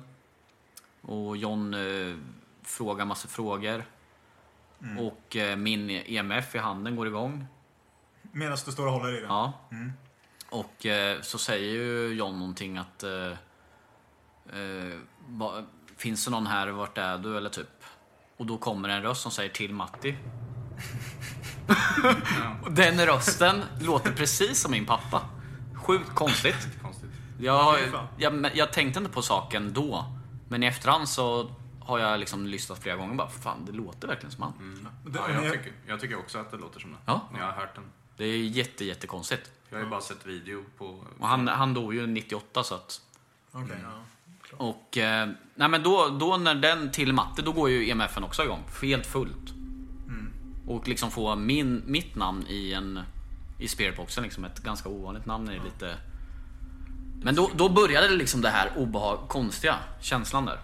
Och 1.00 1.36
John 1.36 1.74
eh, 1.74 2.16
frågar 2.62 3.04
massa 3.04 3.28
frågor. 3.28 3.84
Och 4.98 5.36
eh, 5.36 5.56
min 5.56 5.90
EMF 5.90 6.54
i 6.54 6.58
handen 6.58 6.96
går 6.96 7.06
igång. 7.06 7.46
Medan 8.22 8.58
du 8.66 8.72
står 8.72 8.86
och 8.86 8.92
håller 8.92 9.16
i 9.16 9.20
den? 9.20 9.30
Ja. 9.30 9.52
Och 10.50 10.86
eh, 10.86 11.20
så 11.20 11.38
säger 11.38 11.72
ju 11.72 12.14
John 12.14 12.38
någonting 12.38 12.78
att... 12.78 13.02
Eh, 13.02 13.32
eh, 14.60 14.98
va, 15.26 15.64
finns 15.98 16.24
det 16.24 16.30
någon 16.30 16.46
här? 16.46 16.68
Vart 16.68 16.98
är 16.98 17.18
du? 17.18 17.36
Eller 17.36 17.50
typ. 17.50 17.68
Och 18.36 18.46
då 18.46 18.58
kommer 18.58 18.88
en 18.88 19.02
röst 19.02 19.22
som 19.22 19.32
säger 19.32 19.50
till 19.50 19.74
Matti. 19.74 20.16
Och 22.62 22.72
den 22.72 23.06
rösten 23.06 23.62
låter 23.80 24.12
precis 24.12 24.60
som 24.60 24.70
min 24.70 24.86
pappa. 24.86 25.28
Sjukt 25.74 26.14
konstigt. 26.14 26.68
Konstigt. 26.82 27.10
Jag, 27.40 27.78
jag, 28.18 28.50
jag 28.54 28.72
tänkte 28.72 28.98
inte 28.98 29.10
på 29.12 29.22
saken 29.22 29.72
då. 29.72 30.04
Men 30.48 30.62
i 30.62 30.66
efterhand 30.66 31.08
så 31.08 31.50
har 31.80 31.98
jag 31.98 32.20
liksom 32.20 32.46
lyssnat 32.46 32.78
flera 32.78 32.96
gånger 32.96 33.10
och 33.10 33.16
bara, 33.16 33.28
fan 33.28 33.64
det 33.64 33.72
låter 33.72 34.08
verkligen 34.08 34.32
som 34.32 34.42
han. 34.42 34.88
Det, 35.06 35.18
Ja, 35.18 35.30
jag, 35.42 35.52
tycker, 35.52 35.72
jag 35.86 36.00
tycker 36.00 36.18
också 36.18 36.38
att 36.38 36.50
det 36.50 36.56
låter 36.56 36.80
som 36.80 36.90
det. 36.90 36.96
Ja. 37.04 37.28
När 37.32 37.40
jag 37.40 37.46
har 37.46 37.52
hört 37.52 37.74
den. 37.74 37.84
Det 38.16 38.24
är 38.24 38.38
jätte, 38.38 38.84
jättekonstigt. 38.84 39.50
Jag 39.68 39.78
har 39.78 39.84
ju 39.84 39.90
bara 39.90 40.00
sett 40.00 40.26
video 40.26 40.64
på... 40.78 41.04
Och 41.18 41.28
han, 41.28 41.48
han 41.48 41.74
dog 41.74 41.94
ju 41.94 42.06
98 42.06 42.64
så 42.64 42.74
att... 42.74 43.00
Okej, 43.52 43.76
ja. 43.82 43.88
Och 44.56 44.98
eh, 44.98 45.28
nej 45.54 45.68
men 45.68 45.82
då, 45.82 46.08
då 46.20 46.36
när 46.36 46.54
den 46.54 46.90
till 46.90 47.12
matte, 47.12 47.42
då 47.42 47.52
går 47.52 47.70
ju 47.70 47.90
EMFen 47.90 48.24
också 48.24 48.44
igång. 48.44 48.62
Helt 48.82 49.06
fullt. 49.06 49.54
Och 50.66 50.88
liksom 50.88 51.10
få 51.10 51.36
min, 51.36 51.82
mitt 51.86 52.16
namn 52.16 52.44
i 52.48 52.72
en 52.72 53.00
i 53.58 53.68
spiritboxen. 53.68 54.24
Liksom 54.24 54.44
ett 54.44 54.58
ganska 54.58 54.88
ovanligt 54.88 55.26
namn. 55.26 55.48
Är 55.48 55.60
lite... 55.64 55.96
Men 57.22 57.34
då, 57.34 57.50
då 57.54 57.68
började 57.68 58.08
det 58.08 58.16
liksom 58.16 58.40
det 58.40 58.48
här 58.48 58.70
obehag, 58.76 59.18
konstiga 59.28 59.76
känslan 60.00 60.46
där. 60.46 60.58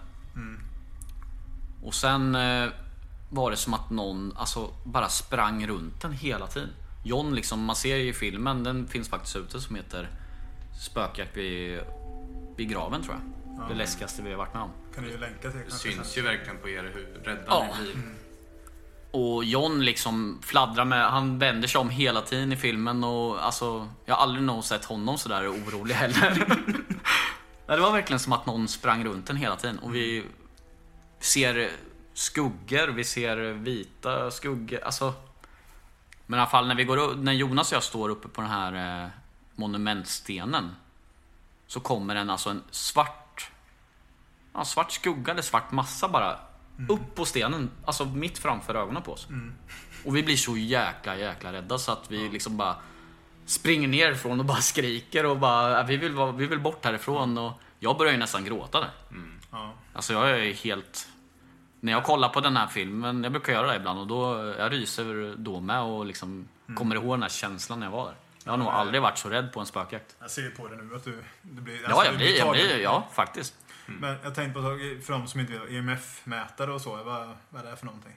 Och 1.85 1.93
sen 1.93 2.35
eh, 2.35 2.69
var 3.29 3.51
det 3.51 3.57
som 3.57 3.73
att 3.73 3.89
någon 3.89 4.33
alltså, 4.37 4.73
bara 4.83 5.09
sprang 5.09 5.67
runt 5.67 6.01
den 6.01 6.11
hela 6.11 6.47
tiden. 6.47 6.69
John, 7.03 7.35
liksom, 7.35 7.65
man 7.65 7.75
ser 7.75 7.95
ju 7.95 8.09
i 8.09 8.13
filmen, 8.13 8.63
den 8.63 8.87
finns 8.87 9.09
faktiskt 9.09 9.35
ute, 9.35 9.61
som 9.61 9.75
heter 9.75 10.09
Spökjakt 10.79 11.37
vid, 11.37 11.79
vid 12.57 12.69
graven 12.69 13.01
tror 13.01 13.15
jag. 13.15 13.34
Det 13.69 13.73
läskigaste 13.75 14.21
vi 14.21 14.29
har 14.31 14.37
varit 14.37 14.53
med 14.53 14.63
om. 14.63 14.69
Kan 14.95 15.03
du 15.03 15.09
ju 15.09 15.17
länka 15.17 15.51
till 15.51 15.59
Det 15.65 15.71
syns 15.71 15.95
sen. 16.13 16.23
ju 16.23 16.29
verkligen 16.29 16.57
på 16.57 16.69
er 16.69 16.91
hur 16.93 17.23
rädda 17.23 17.41
Ja. 17.47 17.67
ni 17.79 17.83
blir. 17.93 18.03
Och 19.11 19.43
John 19.43 19.85
liksom 19.85 20.39
fladdrar 20.41 20.85
med, 20.85 21.11
han 21.11 21.39
vänder 21.39 21.67
sig 21.67 21.81
om 21.81 21.89
hela 21.89 22.21
tiden 22.21 22.51
i 22.51 22.55
filmen 22.55 23.03
och 23.03 23.45
alltså, 23.45 23.89
jag 24.05 24.15
har 24.15 24.23
aldrig 24.23 24.43
nog 24.43 24.63
sett 24.63 24.85
honom 24.85 25.17
sådär 25.17 25.51
orolig 25.51 25.95
heller. 25.95 26.45
Det 27.67 27.77
var 27.77 27.91
verkligen 27.91 28.19
som 28.19 28.33
att 28.33 28.45
någon 28.45 28.67
sprang 28.67 29.05
runt 29.05 29.27
den 29.27 29.35
hela 29.37 29.55
tiden 29.55 29.79
och 29.79 29.95
vi 29.95 30.25
ser 31.19 31.69
skuggor, 32.13 32.87
vi 32.87 33.03
ser 33.03 33.37
vita 33.53 34.31
skuggor, 34.31 34.79
alltså. 34.83 35.13
Men 36.25 36.37
i 36.39 36.41
alla 36.41 36.49
fall 36.49 36.67
när 36.67 36.75
vi 36.75 36.83
går 36.83 37.15
när 37.15 37.33
Jonas 37.33 37.71
och 37.71 37.75
jag 37.75 37.83
står 37.83 38.09
uppe 38.09 38.27
på 38.27 38.41
den 38.41 38.49
här 38.49 39.03
eh, 39.03 39.09
monumentstenen 39.55 40.75
så 41.67 41.79
kommer 41.79 42.15
en, 42.15 42.29
alltså 42.29 42.49
en 42.49 42.63
svart 42.71 43.24
ja, 44.55 44.65
svart 44.65 44.91
skugga 44.91 45.31
eller 45.31 45.41
svart 45.41 45.71
massa 45.71 46.07
bara 46.07 46.39
upp 46.89 47.15
på 47.15 47.25
stenen, 47.25 47.71
alltså 47.85 48.05
mitt 48.05 48.37
framför 48.37 48.75
ögonen 48.75 49.01
på 49.01 49.11
oss. 49.13 49.27
Och 50.05 50.15
vi 50.15 50.23
blir 50.23 50.35
så 50.37 50.57
jäkla, 50.57 51.17
jäkla 51.17 51.53
rädda 51.53 51.77
så 51.77 51.91
att 51.91 52.11
vi 52.11 52.29
liksom 52.29 52.57
bara 52.57 52.75
springer 53.45 53.87
nerifrån 53.87 54.39
och 54.39 54.45
bara 54.45 54.57
skriker 54.61 55.25
och 55.25 55.37
bara, 55.37 55.71
"Ja, 55.71 55.83
vi 55.83 55.97
vill, 55.97 56.13
vi 56.37 56.45
vill 56.47 56.59
bort 56.59 56.85
härifrån. 56.85 57.37
Och 57.37 57.53
jag 57.79 57.97
börjar 57.97 58.11
ju 58.13 58.19
nästan 58.19 58.45
gråta 58.45 58.79
där. 58.79 58.89
Ja. 59.51 59.73
Alltså 59.93 60.13
jag 60.13 60.29
är 60.29 60.53
helt... 60.53 61.07
När 61.79 61.91
jag 61.91 62.03
kollar 62.03 62.29
på 62.29 62.39
den 62.41 62.57
här 62.57 62.67
filmen, 62.67 63.23
jag 63.23 63.31
brukar 63.31 63.53
göra 63.53 63.67
det 63.67 63.75
ibland 63.75 63.99
och 63.99 64.07
då, 64.07 64.53
jag 64.59 64.71
ryser 64.71 65.35
då 65.37 65.59
med 65.59 65.81
och 65.81 66.05
liksom 66.05 66.47
kommer 66.75 66.95
ihåg 66.95 67.13
den 67.13 67.21
här 67.21 67.29
känslan 67.29 67.79
när 67.79 67.85
jag 67.87 67.91
var 67.91 68.05
där. 68.05 68.15
Jag 68.43 68.51
har 68.51 68.57
nog 68.57 68.67
aldrig 68.67 69.01
varit 69.01 69.17
så 69.17 69.29
rädd 69.29 69.53
på 69.53 69.59
en 69.59 69.65
spökjakt. 69.65 70.15
Jag 70.19 70.31
ser 70.31 70.49
på 70.49 70.67
det 70.67 70.75
nu 70.75 70.95
att 70.95 71.03
du, 71.03 71.23
du 71.41 71.61
blir... 71.61 71.81
Ja, 71.81 71.87
alltså, 71.87 72.05
jag 72.05 72.13
du 72.13 72.17
blir, 72.17 72.37
jag 72.37 72.51
blir, 72.51 72.77
ja 72.79 73.07
faktiskt. 73.13 73.53
Men 73.85 74.17
jag 74.23 74.35
tänkte 74.35 74.53
på, 74.53 74.61
för 75.05 75.13
de 75.13 75.27
som 75.27 75.39
inte 75.39 75.53
vet, 75.53 75.71
EMF-mätare 75.71 76.71
och 76.71 76.81
så, 76.81 77.03
vad, 77.03 77.37
vad 77.49 77.65
är 77.65 77.71
det 77.71 77.77
för 77.77 77.85
någonting? 77.85 78.13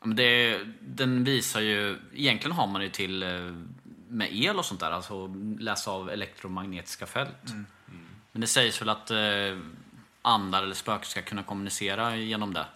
Ja, 0.00 0.06
Men 0.06 0.16
det, 0.16 0.60
den 0.80 1.24
visar 1.24 1.60
ju, 1.60 1.98
egentligen 2.12 2.56
har 2.56 2.66
man 2.66 2.80
det 2.80 2.90
till 2.90 3.22
eh, 3.22 3.28
med 4.08 4.28
el 4.32 4.58
och 4.58 4.64
sånt 4.64 4.80
där, 4.80 4.90
alltså 4.90 5.26
läsa 5.58 5.90
av 5.90 6.10
elektromagnetiska 6.10 7.06
fält. 7.06 7.52
Men 8.32 8.40
det 8.40 8.46
sägs 8.46 8.80
väl 8.80 8.88
att 8.88 9.10
eh, 9.10 9.58
andar 10.22 10.62
eller 10.62 10.74
spöken 10.74 11.04
ska 11.04 11.22
kunna 11.22 11.42
kommunicera 11.42 12.16
genom 12.16 12.54
det 12.54 12.66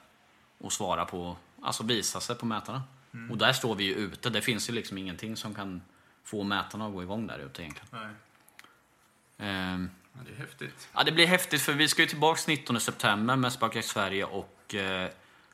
och 0.59 0.73
svara 0.73 1.04
på, 1.04 1.37
alltså 1.62 1.83
visa 1.83 2.21
sig 2.21 2.37
på 2.37 2.47
mätarna. 2.47 2.83
Och 3.30 3.38
där 3.38 3.52
står 3.52 3.75
vi 3.75 3.85
ju 3.85 3.95
ute, 3.95 4.30
det 4.30 4.42
finns 4.42 4.68
ju 4.68 4.73
liksom 4.73 4.99
ingenting 4.99 5.37
som 5.37 5.54
kan 5.54 5.83
få 6.25 6.42
mätarna 6.42 6.87
att 6.87 6.92
gå 6.92 7.02
igång 7.02 7.26
där 7.26 7.38
ute 7.38 7.62
egentligen. 7.62 7.88
Nej. 7.92 8.11
Ehm, 9.38 9.90
Ja, 10.18 10.25
det 10.26 10.42
är 10.42 10.46
häftigt. 10.46 10.88
Ja, 10.94 11.04
det 11.04 11.12
blir 11.12 11.26
häftigt 11.26 11.62
för 11.62 11.72
vi 11.72 11.88
ska 11.88 12.02
ju 12.02 12.08
tillbaks 12.08 12.46
19 12.46 12.80
september 12.80 13.37
med 13.37 13.52
Spökjakt 13.52 13.88
Sverige 13.88 14.25
och 14.25 14.75
eh, 14.75 15.10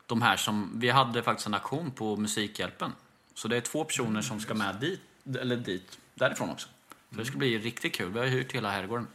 de 0.07 0.23
här 0.23 0.37
som... 0.37 0.73
Vi 0.75 0.91
hade 0.91 1.23
faktiskt 1.23 1.47
en 1.47 1.55
aktion 1.55 1.91
på 1.91 2.17
Musikhjälpen. 2.17 2.93
Så 3.35 3.49
det 3.49 3.57
är 3.57 3.61
två 3.61 3.85
personer 3.85 4.23
som 4.23 4.41
ska 4.41 4.55
med 4.55 4.77
dit, 4.77 5.01
eller 5.41 5.57
dit, 5.57 5.99
därifrån 6.15 6.51
också. 6.51 6.69
Så 7.11 7.19
det 7.19 7.25
ska 7.25 7.39
bli 7.39 7.59
riktigt 7.59 7.95
kul. 7.95 8.13
Vi 8.13 8.19
har 8.19 8.27
hyrt 8.27 8.53
hela 8.53 8.71
herrgården. 8.71 9.07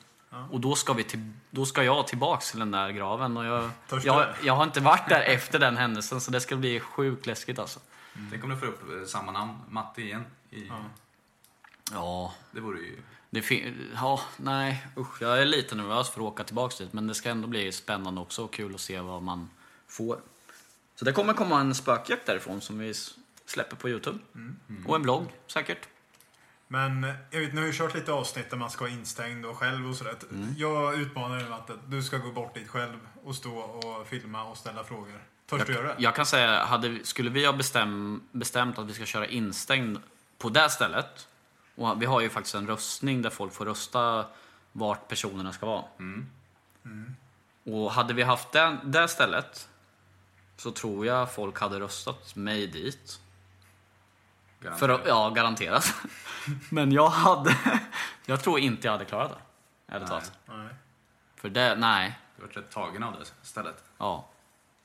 Och 0.52 0.60
då 0.60 0.76
ska, 0.76 0.94
vi 0.94 1.04
till, 1.04 1.32
då 1.52 1.66
ska 1.66 1.84
jag 1.84 2.08
tillbaks 2.08 2.52
till 2.52 2.60
den 2.60 2.72
där 2.72 2.90
graven. 2.90 3.38
Och 3.38 3.46
jag, 3.46 3.72
jag, 4.04 4.28
jag 4.44 4.56
har 4.56 4.64
inte 4.64 4.80
varit 4.80 5.10
där 5.10 5.22
efter 5.22 5.60
den 5.60 5.78
händelsen 5.78 6.22
så 6.22 6.32
det 6.32 6.42
ska 6.42 6.56
bli 6.56 6.80
sjukt 6.80 7.26
läskigt 7.26 7.60
alltså. 7.60 7.80
Tänk 8.32 8.44
om 8.44 8.50
du 8.50 8.58
får 8.58 8.66
upp 8.66 8.82
eh, 9.02 9.08
samma 9.08 9.32
namn, 9.32 9.54
Matte 9.70 10.02
igen. 10.02 10.26
I, 10.52 10.72
Ja, 11.92 12.34
Det 12.52 12.60
vore 12.60 12.80
ju... 12.80 12.98
Det 13.30 13.64
ja, 13.96 14.22
nej, 14.38 14.88
usch. 14.98 15.22
Jag 15.22 15.42
är 15.42 15.46
lite 15.46 15.76
nervös 15.76 16.10
för 16.10 16.22
att 16.22 16.28
åka 16.28 16.44
tillbaka 16.44 16.84
dit, 16.84 16.94
men 16.94 17.08
det 17.08 17.16
ska 17.16 17.30
ändå 17.30 17.48
bli 17.48 17.72
spännande 17.72 18.22
också 18.22 18.44
och 18.44 18.54
kul 18.54 18.76
att 18.76 18.82
se 18.82 19.00
vad 19.00 19.22
man 19.22 19.50
får. 19.88 20.20
Så 20.96 21.06
det 21.06 21.12
kommer 21.12 21.34
komma 21.34 21.60
en 21.60 21.76
spökjakt 21.76 22.26
därifrån 22.26 22.62
som 22.62 22.80
vi 22.80 22.94
släpper 23.46 23.76
på 23.76 23.90
Youtube. 23.90 24.20
Och 24.86 24.96
en 24.96 25.02
blogg 25.02 25.26
säkert. 25.48 25.88
Men 26.68 27.04
eh, 27.04 27.16
jag 27.32 27.40
vet, 27.40 27.54
ni 27.54 27.60
har 27.60 27.68
ju 27.68 27.74
kört 27.74 27.96
lite 27.96 28.12
avsnitt 28.12 28.50
där 28.50 28.58
man 28.58 28.70
ska 28.70 28.84
vara 28.84 28.94
instängd 28.94 29.46
och 29.46 29.58
själv 29.58 29.90
och 29.90 29.96
sådär. 29.96 30.16
Jag 30.58 31.02
utmanar 31.02 31.38
dig 31.38 31.48
att 31.52 31.72
du 31.88 32.04
ska 32.04 32.18
gå 32.18 32.32
bort 32.32 32.54
dit 32.56 32.68
själv 32.68 32.98
och 33.24 33.36
stå 33.36 33.58
och 33.60 34.08
filma 34.08 34.44
och 34.44 34.58
ställa 34.58 34.84
frågor. 34.84 35.24
Törs 35.50 35.66
du 35.66 35.74
göra 35.74 35.88
det? 35.88 35.96
Jag 35.98 36.16
kan 36.16 36.26
säga, 36.26 36.66
hade, 36.66 37.00
skulle 37.04 37.30
vi 37.30 37.46
ha 37.46 37.54
bestäm, 37.54 38.22
bestämt 38.32 38.78
att 38.78 38.90
vi 38.90 38.94
ska 38.94 39.06
köra 39.06 39.28
instängd 39.28 39.98
på 40.38 40.50
det 40.50 40.70
stället. 40.70 41.28
Och 41.80 42.02
vi 42.02 42.06
har 42.06 42.22
ju 42.22 42.30
faktiskt 42.30 42.56
en 42.56 42.68
röstning 42.68 43.22
där 43.22 43.30
folk 43.30 43.54
får 43.54 43.66
rösta 43.66 44.26
vart 44.72 45.08
personerna 45.08 45.54
ska 45.54 45.66
vara. 45.66 45.86
Och 47.64 47.92
hade 47.92 48.14
vi 48.14 48.24
haft 48.24 48.52
det, 48.52 48.78
det 48.84 49.08
stället 49.08 49.70
så 50.58 50.72
tror 50.72 51.06
jag 51.06 51.34
folk 51.34 51.60
hade 51.60 51.80
röstat 51.80 52.36
mig 52.36 52.68
dit. 52.68 53.22
För 54.60 54.66
Garanterat. 54.66 55.02
att, 55.02 55.08
ja, 55.08 55.30
garanterat. 55.30 55.94
Men 56.70 56.92
jag 56.92 57.10
hade... 57.10 57.58
Jag 58.26 58.44
tror 58.44 58.60
inte 58.60 58.88
jag 58.88 58.92
hade 58.92 59.06
klarat 59.06 59.32
det. 59.32 59.96
Ärligt 59.96 60.08
talat. 60.08 60.32
Nej. 60.46 60.70
För 61.36 61.50
det, 61.50 61.76
nej. 61.76 62.20
Du 62.36 62.42
har 62.42 62.48
varit 62.48 62.58
rätt 62.58 62.72
tagen 62.72 63.04
av 63.04 63.14
det 63.20 63.26
stället. 63.42 63.84
Ja. 63.98 64.28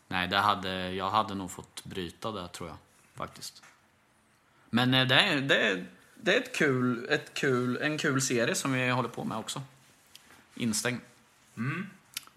Nej, 0.08 0.28
det 0.28 0.38
hade, 0.38 0.92
jag 0.92 1.10
hade 1.10 1.34
nog 1.34 1.50
fått 1.50 1.84
bryta 1.84 2.32
det 2.32 2.48
tror 2.48 2.68
jag. 2.68 2.78
Faktiskt. 3.14 3.62
Men 4.70 4.94
eh, 4.94 5.06
det 5.06 5.40
det 5.40 5.86
det 6.24 6.34
är 6.36 6.40
ett 6.40 6.56
kul, 6.56 7.06
ett 7.10 7.34
kul, 7.34 7.76
en 7.76 7.98
kul 7.98 8.22
serie 8.22 8.54
som 8.54 8.72
vi 8.72 8.90
håller 8.90 9.08
på 9.08 9.24
med 9.24 9.38
också. 9.38 9.62
Instängd. 10.54 11.00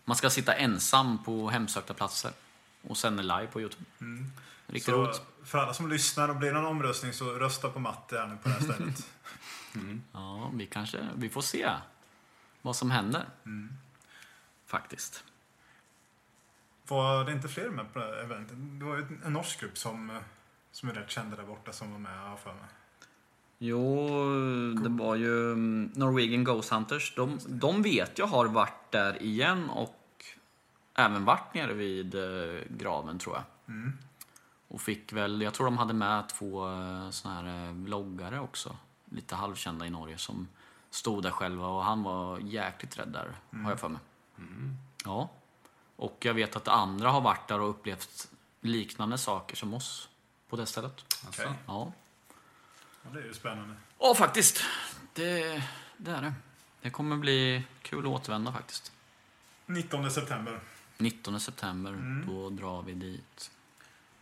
Man 0.06 0.18
ska 0.18 0.30
sitta 0.30 0.54
ensam 0.54 1.24
på 1.24 1.50
hemsökta 1.50 1.94
platser. 1.94 2.32
Och 2.82 2.98
sen 2.98 3.18
live 3.18 3.48
på 3.48 3.62
Youtube. 3.62 3.86
Riktigt 4.68 4.86
Så 4.94 5.04
roligt. 5.04 5.22
för 5.44 5.58
alla 5.58 5.74
som 5.74 5.90
lyssnar 5.90 6.30
och 6.30 6.36
blir 6.36 6.48
det 6.48 6.54
någon 6.54 6.66
omröstning 6.66 7.14
så 7.14 7.26
rösta 7.34 7.70
på 7.70 7.80
Matte 7.80 8.20
här 8.20 8.28
nu 8.28 8.38
på 8.44 8.50
det 8.50 8.56
här 8.56 8.62
stället. 8.62 9.08
Ja, 10.14 10.52
vi 10.54 10.66
kanske... 10.66 11.08
Vi 11.16 11.30
får 11.30 11.42
se 11.42 11.70
vad 12.62 12.76
som 12.76 12.92
händer. 12.92 13.26
Faktiskt. 14.66 15.24
Var 16.88 17.26
det 17.26 17.32
inte 17.32 17.48
fler 17.48 17.70
med 17.70 17.94
på 17.94 18.00
det 18.00 18.06
här 18.06 18.24
eventet? 18.24 18.56
Det 18.60 18.86
var 18.86 18.98
en 19.26 19.34
norsk 19.34 19.60
grupp 19.60 19.78
som, 19.78 20.10
eh, 20.10 20.22
som 20.72 20.90
är 20.90 20.94
rätt 20.94 21.12
kända 21.12 21.38
där 21.38 21.44
borta 21.44 21.74
som 21.74 21.92
var 21.92 22.00
med, 22.00 22.20
har 22.20 22.38
för 22.38 22.54
mig. 22.54 22.64
Jo, 23.58 24.08
det 24.84 24.90
var 24.90 25.16
ju 25.16 25.52
mm, 25.52 25.92
Norwegian 25.96 26.44
Ghost 26.44 26.70
Hunters. 26.70 27.14
De, 27.16 27.40
de 27.48 27.82
vet 27.82 28.18
jag 28.18 28.28
har 28.28 28.46
varit 28.46 28.92
där 28.92 29.24
igen 29.24 29.70
och 29.70 30.26
även 30.94 31.26
varit 31.26 31.54
nere 31.54 31.74
vid 31.74 32.16
eh, 32.16 32.62
graven 32.70 33.20
tror 33.20 33.36
jag. 33.36 33.44
Och 34.68 34.82
fick 34.82 35.14
väl, 35.14 35.42
jag 35.42 35.54
tror 35.54 35.66
de 35.66 35.78
hade 35.78 35.94
med 35.94 36.30
två 36.30 36.68
eh, 36.68 37.10
såna 37.10 37.36
här 37.36 37.68
eh, 37.68 37.74
vloggare 37.74 38.40
också. 38.40 38.76
Lite 39.06 39.36
halvkända 39.36 39.86
i 39.86 39.90
Norge 39.90 40.18
som 40.18 40.48
stod 40.90 41.24
där 41.24 41.32
själva 41.32 41.68
och 41.68 41.84
han 41.84 42.04
var 42.04 42.40
jäkligt 42.40 43.00
rädd 43.00 43.08
där, 43.08 43.36
har 43.64 43.70
jag 43.70 43.80
för 43.80 43.90
mig. 43.90 44.02
Ja. 45.06 45.30
Och 45.96 46.18
jag 46.26 46.34
vet 46.34 46.56
att 46.56 46.68
andra 46.68 47.10
har 47.10 47.22
varit 47.22 47.48
där 47.48 47.62
och 47.62 47.70
upplevt 47.70 48.30
liknande 48.62 49.18
saker 49.18 49.56
som 49.56 49.74
oss 49.74 50.10
på 50.50 50.56
det 50.56 50.66
stället. 50.66 51.24
Okej. 51.28 51.50
Ja. 51.68 51.92
Ja, 53.08 53.14
det 53.14 53.20
är 53.20 53.28
ju 53.28 53.34
spännande. 53.34 53.76
Ja, 54.00 54.16
faktiskt. 54.16 54.64
Det, 55.14 55.64
det 55.98 56.12
är 56.12 56.22
det. 56.22 56.34
Det 56.82 56.90
kommer 56.90 57.18
bli 57.18 57.64
kul 57.82 58.00
att 58.00 58.12
återvända 58.12 58.52
faktiskt. 58.52 58.92
19 59.66 60.12
september. 60.12 60.60
19 60.98 61.40
september, 61.40 62.24
då 62.28 62.50
drar 62.50 62.82
vi 62.82 62.94
dit. 62.94 63.52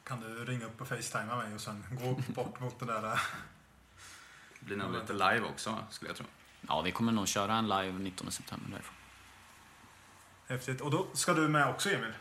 Kan 0.03 0.19
du 0.21 0.45
ringa 0.45 0.65
upp 0.65 0.81
och 0.81 0.87
facetimea 0.87 1.35
mig 1.35 1.53
och 1.53 1.61
sen 1.61 1.83
gå 1.91 2.21
bort 2.33 2.59
mot 2.59 2.79
den 2.79 2.87
där... 2.87 3.01
Det 4.59 4.65
blir 4.65 4.77
nog 4.77 4.93
lite 4.93 5.13
live 5.13 5.41
också, 5.41 5.77
skulle 5.89 6.09
jag 6.09 6.17
tro. 6.17 6.25
Ja, 6.61 6.81
vi 6.81 6.91
kommer 6.91 7.11
nog 7.11 7.27
köra 7.27 7.55
en 7.55 7.67
live 7.67 7.91
19 7.99 8.31
september 8.31 8.71
därifrån. 8.71 8.95
Häftigt. 10.47 10.81
Och 10.81 10.91
då 10.91 11.07
ska 11.13 11.33
du 11.33 11.47
med 11.47 11.67
också 11.69 11.89
Emil? 11.89 12.13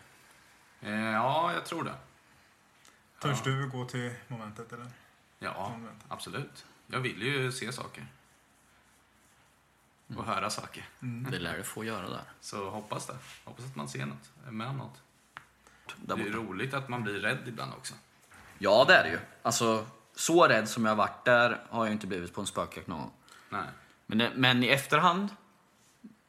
Eh, 0.81 0.95
ja, 0.95 1.53
jag 1.53 1.67
tror 1.67 1.85
det. 1.85 1.95
Törs 3.21 3.43
du 3.43 3.69
gå 3.71 3.85
till 3.85 4.15
momentet 4.29 4.73
eller? 4.73 4.87
Ja, 5.45 5.77
absolut. 6.09 6.65
Jag 6.87 7.01
vill 7.01 7.23
ju 7.23 7.53
se 7.53 7.73
saker. 7.73 8.07
Och 10.17 10.25
höra 10.25 10.51
saker. 10.51 10.89
Det 11.01 11.39
lär 11.39 11.57
du 11.57 11.63
få 11.63 11.85
göra 11.85 12.09
där. 12.11 12.23
Så 12.41 12.71
hoppas 12.71 13.07
det. 13.07 13.17
Hoppas 13.45 13.65
att 13.65 13.77
man 13.77 13.89
ser 13.89 14.07
något, 14.07 14.31
är 14.47 14.51
med 14.51 14.67
om 14.69 14.77
något. 14.77 15.03
Det 15.97 16.13
är 16.13 16.31
roligt 16.31 16.75
att 16.75 16.89
man 16.89 17.03
blir 17.03 17.21
rädd 17.21 17.39
ibland 17.47 17.73
också. 17.73 17.95
Ja, 18.59 18.85
det 18.89 18.95
är 18.95 19.05
det 19.05 19.11
ju. 19.11 19.19
Alltså, 19.43 19.87
så 20.15 20.49
rädd 20.49 20.69
som 20.69 20.85
jag 20.85 20.97
varit 20.97 21.25
där 21.25 21.63
har 21.71 21.85
jag 21.85 21.93
inte 21.93 22.07
blivit 22.07 22.35
på 22.35 22.41
en 22.41 22.47
spökjakt 22.47 22.87
någon 22.87 22.99
gång. 23.01 23.13
Nej. 23.51 23.67
Men, 24.07 24.19
det- 24.19 24.33
men 24.35 24.63
i 24.63 24.67
efterhand, 24.69 25.29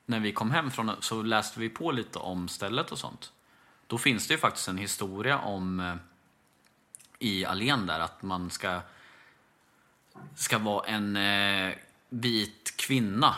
när 0.06 0.20
vi 0.20 0.32
kom 0.34 0.52
hem 0.52 0.72
från 0.72 0.92
så 1.00 1.22
läste 1.22 1.60
vi 1.60 1.70
på 1.70 1.92
lite 1.92 2.20
om 2.20 2.48
stället 2.48 2.92
och 2.92 2.98
sånt. 3.00 3.32
Då 3.88 3.98
finns 3.98 4.28
det 4.28 4.34
ju 4.34 4.38
faktiskt 4.40 4.68
en 4.68 4.78
historia 4.78 5.38
om 5.40 5.80
eh, 5.80 5.96
i 7.20 7.46
allén 7.46 7.86
där 7.86 8.00
att 8.00 8.22
man 8.24 8.50
ska 8.50 8.82
ska 10.36 10.58
vara 10.58 10.86
en 10.86 11.16
eh, 11.16 11.74
vit 12.10 12.74
kvinna 12.78 13.36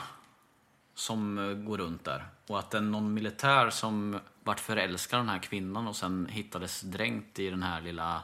som 0.96 1.38
eh, 1.38 1.54
går 1.54 1.78
runt 1.78 2.04
där. 2.04 2.26
Och 2.48 2.60
att 2.60 2.72
det 2.72 2.78
är 2.78 2.82
någon 2.82 3.14
militär 3.14 3.70
som 3.70 4.20
vart 4.44 4.60
förälskad 4.60 5.20
den 5.20 5.30
här 5.30 5.40
kvinnan 5.40 5.88
och 5.88 5.96
sen 5.96 6.28
hittades 6.30 6.82
dränkt 6.82 7.40
i 7.40 7.50
den 7.50 7.64
här 7.64 7.82
lilla 7.82 8.22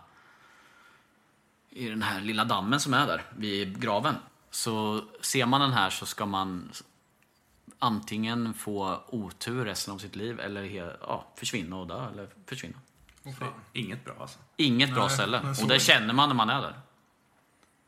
i 1.70 1.90
den 1.90 2.02
här 2.02 2.22
lilla 2.22 2.46
dammen 2.46 2.80
som 2.80 2.94
är 2.94 3.08
där 3.08 3.24
vid 3.38 3.82
graven. 3.82 4.16
Så 4.50 5.04
ser 5.22 5.46
man 5.46 5.62
den 5.62 5.74
här 5.74 5.90
så 5.90 6.06
ska 6.06 6.26
man 6.26 6.72
antingen 7.80 8.54
få 8.54 9.04
otur 9.08 9.66
resten 9.66 9.94
av 9.94 9.98
sitt 9.98 10.16
liv 10.16 10.40
eller 10.40 10.64
ja, 11.02 11.26
försvinna 11.36 11.76
och 11.76 11.88
dö 11.88 12.10
eller 12.10 12.30
försvinna. 12.46 12.78
Inget 13.74 14.06
bra 14.06 14.16
alltså. 14.20 14.40
Inget 14.56 14.94
bra 14.94 15.06
Nej, 15.06 15.16
ställe. 15.16 15.42
Och 15.62 15.68
det. 15.68 15.80
känner 15.80 16.14
man 16.14 16.30
när 16.30 16.36
man 16.36 16.50
är 16.50 16.62
där. 16.62 16.76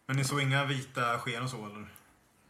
Men 0.06 0.18
ni 0.18 0.24
såg 0.24 0.42
inga 0.42 0.66
vita 0.66 1.20
sken 1.20 1.44
och 1.44 1.50
så 1.50 1.66
eller? 1.66 1.88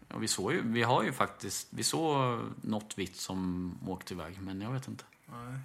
Ja, 0.07 0.17
vi, 0.17 0.27
såg 0.27 0.53
ju, 0.53 0.61
vi 0.65 0.83
har 0.83 1.03
ju 1.03 1.13
faktiskt, 1.13 1.67
vi 1.69 1.83
såg 1.83 2.39
något 2.61 2.97
vitt 2.97 3.15
som 3.15 3.71
åkte 3.87 4.13
iväg, 4.13 4.41
men 4.41 4.61
jag 4.61 4.71
vet 4.71 4.87
inte. 4.87 5.03
Nej. 5.25 5.59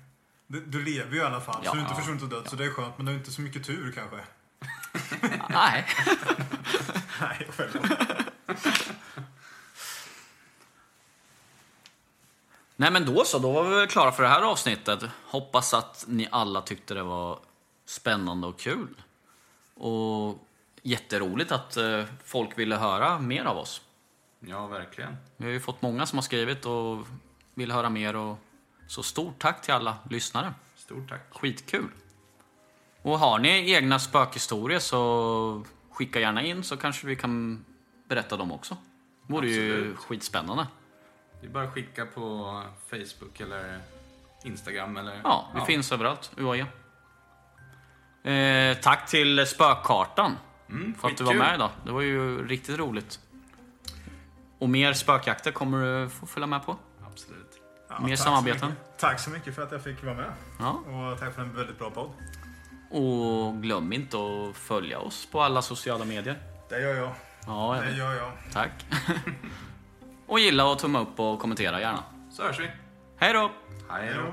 Du, 0.47 0.61
du 0.67 0.85
lever 0.85 1.13
ju 1.13 1.19
i 1.19 1.25
alla 1.25 1.41
fall, 1.41 1.63
Ja. 1.65 1.71
så 1.71 1.77
du 1.77 1.83
är 1.83 1.85
inte 1.89 2.01
försvunnit 2.01 2.23
och 2.23 2.29
dött. 2.29 2.51
Så 2.51 2.57
det 2.57 2.65
är 2.65 2.71
skönt, 2.71 2.97
men 2.99 3.07
du 3.07 3.13
har 3.13 3.19
inte 3.19 3.33
så 3.33 3.41
mycket 3.43 3.65
tur 3.67 3.93
kanske. 3.93 4.21
Nej. 5.49 5.87
Nej, 7.21 7.49
självklart. 7.57 8.27
Nej 12.77 12.91
men 12.91 13.05
då 13.07 13.25
så, 13.25 13.39
då 13.39 13.53
var 13.53 13.65
vi 13.65 13.75
väl 13.75 13.87
klara 13.89 14.13
för 14.13 14.23
det 14.23 14.29
här 14.29 14.43
avsnittet. 14.43 15.03
Hoppas 15.25 15.75
att 15.75 16.05
ni 16.09 16.29
alla 16.31 16.63
tyckte 16.63 16.95
det 16.95 17.03
var 17.03 17.39
spännande 17.87 18.47
och 18.47 18.59
kul. 18.61 19.03
Och 19.75 20.47
jätteroligt 20.83 21.53
att 21.53 21.77
eh, 21.77 22.05
folk 22.25 22.59
ville 22.59 22.77
höra 22.77 23.19
mer 23.19 23.45
av 23.45 23.57
oss. 23.59 23.83
Ja, 24.41 24.67
verkligen. 24.67 25.17
Vi 25.37 25.45
har 25.45 25.53
ju 25.53 25.61
fått 25.61 25.83
många 25.83 26.07
som 26.07 26.19
har 26.19 26.23
skrivit 26.23 26.67
och 26.67 27.07
vill 27.55 27.73
höra 27.73 27.91
mer. 27.91 28.17
Och 28.17 28.39
så 28.87 29.03
stort 29.03 29.39
tack 29.39 29.63
till 29.63 29.75
alla 29.75 29.97
lyssnare. 30.11 30.55
Stort 30.77 31.09
tack. 31.09 31.21
Skitkul! 31.31 31.89
Och 33.03 33.19
har 33.19 33.39
ni 33.39 33.73
egna 33.73 33.99
spökhistorier 33.99 34.79
så 34.79 35.65
skicka 35.91 36.21
gärna 36.21 36.43
in 36.43 36.65
så 36.65 36.77
kanske 36.77 37.07
vi 37.07 37.17
kan 37.17 37.65
berätta 38.09 38.37
dem 38.37 38.53
också. 38.53 38.77
Det 39.27 39.33
vore 39.33 39.49
ju 39.49 39.73
Absolut. 39.73 39.99
skitspännande. 39.99 40.67
Det 41.41 41.47
är 41.47 41.51
bara 41.51 41.65
att 41.65 41.75
skicka 41.75 42.07
på 42.07 42.63
Facebook 42.91 43.41
eller 43.41 43.81
Instagram 44.45 44.97
eller... 44.97 45.21
Ja, 45.25 45.49
vi 45.55 45.61
finns 45.61 45.93
överallt, 45.93 46.33
UAE. 46.37 46.67
Eh, 48.33 48.77
tack 48.79 49.11
till 49.11 49.47
Spökkartan 49.47 50.37
Mm, 50.71 50.95
för 50.95 51.09
att 51.09 51.17
du 51.17 51.25
var 51.25 51.35
med 51.35 51.55
idag. 51.55 51.71
Det 51.85 51.93
var 51.93 52.01
ju 52.01 52.49
riktigt 52.49 52.79
roligt. 52.79 53.19
Och 54.59 54.69
mer 54.69 54.93
spökjakter 54.93 55.51
kommer 55.53 56.03
du 56.03 56.09
få 56.11 56.27
följa 56.27 56.47
med 56.47 56.65
på. 56.67 56.77
Absolut. 57.07 57.61
Ja, 57.89 58.01
Mer 58.01 58.09
tack 58.09 58.19
så 58.19 58.25
samarbeten. 58.25 58.69
mycket. 58.69 58.99
Tack 58.99 59.21
så 59.21 59.31
mycket 59.31 59.55
för 59.55 59.63
att 59.63 59.73
jag 59.73 59.85
fick 59.85 60.05
vara 60.05 60.15
med. 60.15 60.33
Ja. 60.59 60.71
Och 60.71 61.19
tack 61.21 61.35
för 61.35 61.43
en 61.43 61.55
väldigt 61.57 61.79
bra 61.79 61.91
podd. 61.91 62.11
Och 62.91 63.63
glöm 63.63 63.93
inte 63.93 64.17
att 64.17 64.57
följa 64.57 64.99
oss 64.99 65.27
på 65.33 65.43
alla 65.43 65.63
sociala 65.63 66.05
medier. 66.05 66.39
Det 66.69 66.81
gör 66.81 66.95
jag. 66.95 67.13
Ja, 67.47 67.79
Det 67.83 67.91
ja. 67.91 67.97
gör 67.97 68.13
jag. 68.15 68.33
tack. 68.53 68.87
och 70.27 70.41
gilla 70.41 70.67
och 70.67 70.79
tumma 70.79 71.01
upp 71.01 71.21
och 71.21 71.39
kommentera 71.41 71.81
gärna. 71.81 72.03
Så 72.31 72.43
hörs 72.43 72.61
vi. 72.61 72.71
Hej 73.17 73.33
då! 73.33 73.51
Hej 73.91 74.15
då. 74.15 74.33